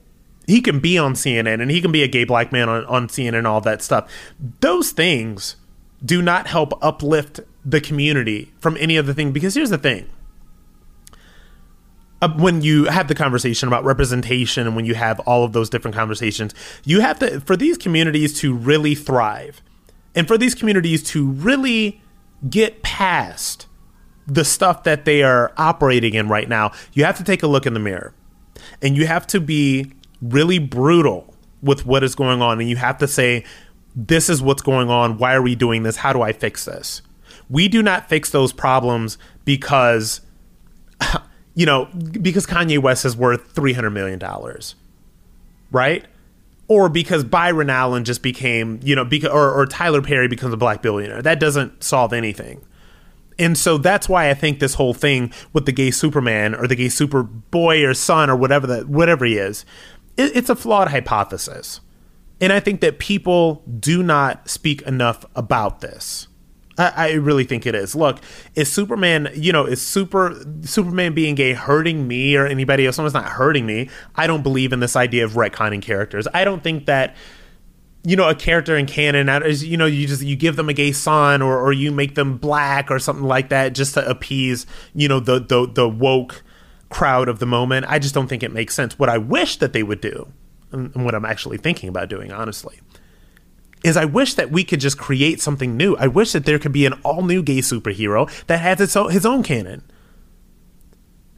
he 0.52 0.60
can 0.60 0.82
be 0.82 0.98
on 0.98 1.14
CNN 1.14 1.62
and 1.62 1.72
he 1.72 1.80
can 1.80 1.94
be 1.94 2.04
a 2.04 2.10
gay 2.10 2.26
black 2.26 2.52
man 2.52 2.68
on, 2.68 2.84
on 2.86 3.08
CNN 3.08 3.38
and 3.38 3.48
all 3.48 3.62
that 3.62 3.82
stuff. 3.82 4.12
Those 4.60 4.92
things 4.92 5.56
do 6.04 6.22
not 6.22 6.48
help 6.48 6.74
uplift 6.84 7.40
the 7.64 7.80
community 7.80 8.52
from 8.60 8.76
any 8.78 8.98
other 8.98 9.14
thing 9.14 9.32
because 9.32 9.56
here's 9.56 9.70
the 9.70 9.78
thing 9.78 10.10
uh, 12.22 12.28
when 12.36 12.62
you 12.62 12.86
have 12.86 13.08
the 13.08 13.16
conversation 13.16 13.70
about 13.70 13.86
representation 13.86 14.68
and 14.68 14.76
when 14.76 14.84
you 14.84 14.94
have 14.94 15.22
all 15.22 15.46
of 15.46 15.54
those 15.54 15.70
different 15.70 15.96
conversations, 15.96 16.54
you 16.84 17.00
have 17.00 17.18
to, 17.20 17.40
for 17.40 17.56
these 17.56 17.78
communities 17.78 18.38
to 18.42 18.54
really 18.54 18.94
thrive 18.94 19.62
and 20.16 20.28
for 20.28 20.38
these 20.38 20.54
communities 20.54 21.02
to 21.02 21.28
really 21.28 22.02
get 22.50 22.84
past 22.84 23.68
the 24.28 24.44
stuff 24.44 24.84
that 24.84 25.06
they 25.06 25.24
are 25.24 25.54
operating 25.56 26.14
in 26.14 26.28
right 26.28 26.50
now, 26.50 26.74
you 26.92 27.06
have 27.06 27.18
to 27.18 27.24
take 27.24 27.42
a 27.42 27.48
look 27.48 27.66
in 27.66 27.74
the 27.74 27.80
mirror 27.80 28.14
and 28.82 28.98
you 28.98 29.08
have 29.08 29.26
to 29.28 29.40
be 29.40 29.94
really 30.22 30.60
brutal 30.60 31.34
with 31.62 31.86
what 31.86 32.04
is 32.04 32.16
going 32.16 32.42
on. 32.42 32.60
And 32.60 32.70
you 32.70 32.76
have 32.76 32.98
to 33.00 33.08
say, 33.08 33.46
this 33.96 34.30
is 34.30 34.42
what's 34.42 34.62
going 34.62 34.90
on. 34.90 35.18
Why 35.18 35.34
are 35.34 35.42
we 35.42 35.56
doing 35.56 35.84
this? 35.84 35.98
How 35.98 36.14
do 36.14 36.22
I 36.22 36.34
fix 36.34 36.66
this? 36.66 37.02
We 37.50 37.68
do 37.68 37.84
not 37.84 38.08
fix 38.08 38.30
those 38.30 38.54
problems 38.54 39.18
because 39.44 40.22
you 41.56 41.66
know, 41.66 41.86
because 41.86 42.46
Kanye 42.46 42.80
West 42.80 43.06
is 43.06 43.16
worth 43.16 43.54
$300 43.54 43.92
million, 43.92 44.20
right? 45.72 46.06
Or 46.68 46.88
because 46.88 47.24
Byron 47.24 47.70
Allen 47.70 48.06
just 48.06 48.24
became, 48.24 48.80
you 48.84 48.96
know, 48.96 49.04
because, 49.04 49.32
or, 49.32 49.52
or 49.52 49.66
Tyler 49.66 50.02
Perry 50.02 50.28
becomes 50.28 50.54
a 50.54 50.58
black 50.58 50.82
billionaire. 50.82 51.22
That 51.22 51.40
doesn't 51.40 51.84
solve 51.84 52.14
anything. 52.14 52.62
And 53.38 53.58
so 53.58 53.78
that's 53.78 54.08
why 54.08 54.30
I 54.30 54.34
think 54.34 54.60
this 54.60 54.76
whole 54.76 54.94
thing 54.94 55.34
with 55.52 55.66
the 55.66 55.72
gay 55.72 55.92
Superman 55.92 56.54
or 56.54 56.68
the 56.68 56.76
gay 56.76 56.90
super 56.90 57.24
boy 57.24 57.84
or 57.84 57.94
son 57.94 58.30
or 58.30 58.36
whatever 58.36 58.68
that 58.68 58.88
whatever 58.88 59.26
he 59.26 59.38
is, 59.38 59.66
it, 60.18 60.36
it's 60.36 60.50
a 60.50 60.56
flawed 60.56 60.90
hypothesis. 60.90 61.82
And 62.40 62.52
I 62.52 62.60
think 62.60 62.82
that 62.82 62.98
people 62.98 63.64
do 63.80 64.02
not 64.02 64.50
speak 64.50 64.82
enough 64.84 65.26
about 65.36 65.82
this. 65.82 66.28
I, 66.78 66.94
I 66.96 67.12
really 67.14 67.44
think 67.44 67.66
it 67.66 67.76
is. 67.76 67.96
Look, 67.96 68.20
is 68.56 68.72
Superman, 68.72 69.30
you 69.36 69.52
know, 69.52 69.66
is 69.66 69.82
super 69.82 70.44
Superman 70.64 71.14
being 71.14 71.36
gay 71.36 71.54
hurting 71.54 72.08
me 72.08 72.36
or 72.36 72.48
anybody 72.48 72.86
else? 72.86 72.96
Someone's 72.96 73.14
not 73.14 73.26
hurting 73.26 73.66
me. 73.66 73.90
I 74.16 74.26
don't 74.26 74.42
believe 74.42 74.74
in 74.74 74.80
this 74.80 74.96
idea 74.96 75.24
of 75.24 75.34
retconning 75.34 75.82
characters. 75.82 76.28
I 76.34 76.44
don't 76.44 76.64
think 76.64 76.88
that 76.88 77.16
you 78.04 78.16
know 78.16 78.28
a 78.28 78.34
character 78.34 78.76
in 78.76 78.88
canon 78.88 79.30
is 79.44 79.64
you 79.64 79.78
know 79.78 79.86
you 79.86 80.08
just 80.08 80.24
you 80.24 80.36
give 80.36 80.56
them 80.56 80.70
a 80.70 80.74
gay 80.74 80.92
son 80.92 81.40
or 81.40 81.60
or 81.60 81.72
you 81.72 81.92
make 81.92 82.16
them 82.16 82.38
black 82.38 82.90
or 82.90 82.98
something 82.98 83.26
like 83.26 83.50
that 83.50 83.74
just 83.74 83.94
to 83.94 84.10
appease 84.10 84.66
you 84.96 85.08
know 85.08 85.20
the 85.20 85.40
the 85.40 85.68
the 85.72 85.88
woke 85.88 86.42
crowd 86.92 87.28
of 87.28 87.40
the 87.40 87.46
moment. 87.48 87.86
I 87.90 87.98
just 87.98 88.14
don't 88.14 88.28
think 88.28 88.44
it 88.44 88.52
makes 88.52 88.76
sense. 88.76 89.00
What 89.00 89.10
I 89.10 89.18
wish 89.18 89.58
that 89.58 89.74
they 89.74 89.82
would 89.82 90.02
do, 90.02 90.32
and 90.72 90.94
what 91.04 91.16
I'm 91.16 91.26
actually 91.26 91.58
thinking 91.58 91.90
about 91.90 92.10
doing, 92.10 92.32
honestly, 92.32 92.80
is 93.84 93.98
I 93.98 94.06
wish 94.06 94.36
that 94.36 94.52
we 94.52 94.64
could 94.64 94.80
just 94.80 94.98
create 94.98 95.42
something 95.42 95.76
new. 95.76 95.96
I 95.96 96.08
wish 96.08 96.34
that 96.34 96.46
there 96.46 96.60
could 96.60 96.72
be 96.72 96.86
an 96.86 96.94
all 97.04 97.24
new 97.24 97.42
gay 97.42 97.60
superhero 97.60 98.30
that 98.46 98.60
has 98.60 98.80
its 98.80 98.96
own, 98.96 99.12
his 99.12 99.26
own 99.26 99.42
canon. 99.42 99.84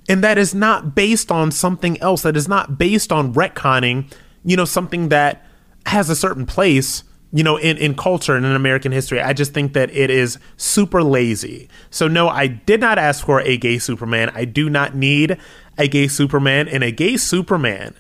And 0.10 0.22
that 0.24 0.38
is 0.38 0.54
not 0.54 0.94
based 0.94 1.32
on 1.32 1.52
something 1.52 2.02
else, 2.02 2.24
that 2.24 2.36
is 2.36 2.50
not 2.50 2.78
based 2.78 3.14
on 3.14 3.34
retconning, 3.34 4.12
you 4.44 4.58
know, 4.58 4.66
something 4.66 5.08
that 5.10 5.46
has 5.86 6.10
a 6.10 6.16
certain 6.16 6.46
place, 6.46 7.04
you 7.34 7.44
know, 7.44 7.58
in, 7.58 7.78
in 7.78 7.96
culture 7.96 8.36
and 8.36 8.46
in 8.46 8.52
American 8.52 8.92
history. 8.92 9.20
I 9.20 9.34
just 9.34 9.54
think 9.54 9.74
that 9.74 9.90
it 9.90 10.12
is 10.12 10.38
super 10.56 11.02
lazy. 11.02 11.68
So, 11.90 12.08
no, 12.08 12.30
I 12.30 12.46
did 12.46 12.80
not 12.80 13.00
ask 13.00 13.26
for 13.26 13.42
a 13.42 13.58
gay 13.58 13.80
Superman. 13.80 14.32
I 14.36 14.46
do 14.46 14.70
not 14.70 14.96
need 14.96 15.38
a 15.78 15.88
gay 15.88 16.08
Superman. 16.08 16.68
And 16.68 16.84
a 16.84 16.92
gay 16.92 17.18
Superman 17.18 17.96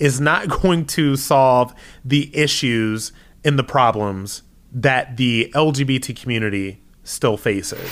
is 0.00 0.20
not 0.20 0.48
going 0.62 0.86
to 0.86 1.14
solve 1.14 1.72
the 2.04 2.36
issues 2.36 3.12
and 3.44 3.56
the 3.56 3.64
problems 3.64 4.42
that 4.72 5.16
the 5.16 5.50
LGBT 5.54 6.20
community 6.20 6.82
still 7.04 7.36
faces. 7.36 7.88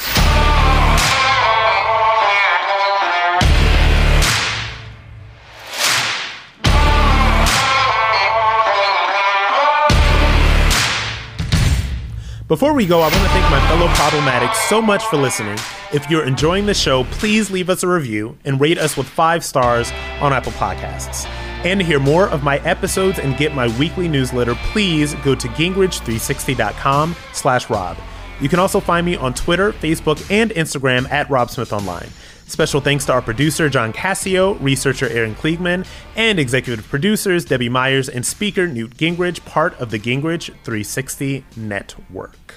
Before 12.48 12.72
we 12.72 12.86
go, 12.86 13.00
I 13.00 13.02
want 13.02 13.12
to 13.12 13.20
thank 13.28 13.50
my 13.50 13.60
fellow 13.68 13.88
problematics 13.88 14.54
so 14.70 14.80
much 14.80 15.04
for 15.04 15.18
listening. 15.18 15.58
If 15.92 16.08
you're 16.08 16.24
enjoying 16.24 16.64
the 16.64 16.72
show, 16.72 17.04
please 17.04 17.50
leave 17.50 17.68
us 17.68 17.82
a 17.82 17.88
review 17.88 18.38
and 18.46 18.58
rate 18.58 18.78
us 18.78 18.96
with 18.96 19.06
five 19.06 19.44
stars 19.44 19.92
on 20.22 20.32
Apple 20.32 20.52
Podcasts. 20.52 21.26
And 21.66 21.78
to 21.80 21.84
hear 21.84 22.00
more 22.00 22.26
of 22.30 22.42
my 22.42 22.56
episodes 22.60 23.18
and 23.18 23.36
get 23.36 23.54
my 23.54 23.68
weekly 23.78 24.08
newsletter, 24.08 24.54
please 24.72 25.12
go 25.16 25.34
to 25.34 25.46
gingrich360.com 25.46 27.14
slash 27.34 27.68
Rob. 27.68 27.98
You 28.40 28.48
can 28.48 28.60
also 28.60 28.80
find 28.80 29.04
me 29.04 29.14
on 29.14 29.34
Twitter, 29.34 29.74
Facebook, 29.74 30.18
and 30.30 30.50
Instagram 30.52 31.06
at 31.10 31.28
Rob 31.28 31.50
Smith 31.50 31.74
Online. 31.74 32.08
Special 32.48 32.80
thanks 32.80 33.04
to 33.04 33.12
our 33.12 33.20
producer, 33.20 33.68
John 33.68 33.92
Cassio, 33.92 34.54
researcher 34.54 35.06
Aaron 35.10 35.34
Kliegman, 35.34 35.86
and 36.16 36.38
executive 36.38 36.88
producers, 36.88 37.44
Debbie 37.44 37.68
Myers 37.68 38.08
and 38.08 38.24
speaker 38.24 38.66
Newt 38.66 38.96
Gingrich, 38.96 39.44
part 39.44 39.78
of 39.78 39.90
the 39.90 39.98
Gingrich 39.98 40.46
360 40.64 41.44
Network. 41.56 42.54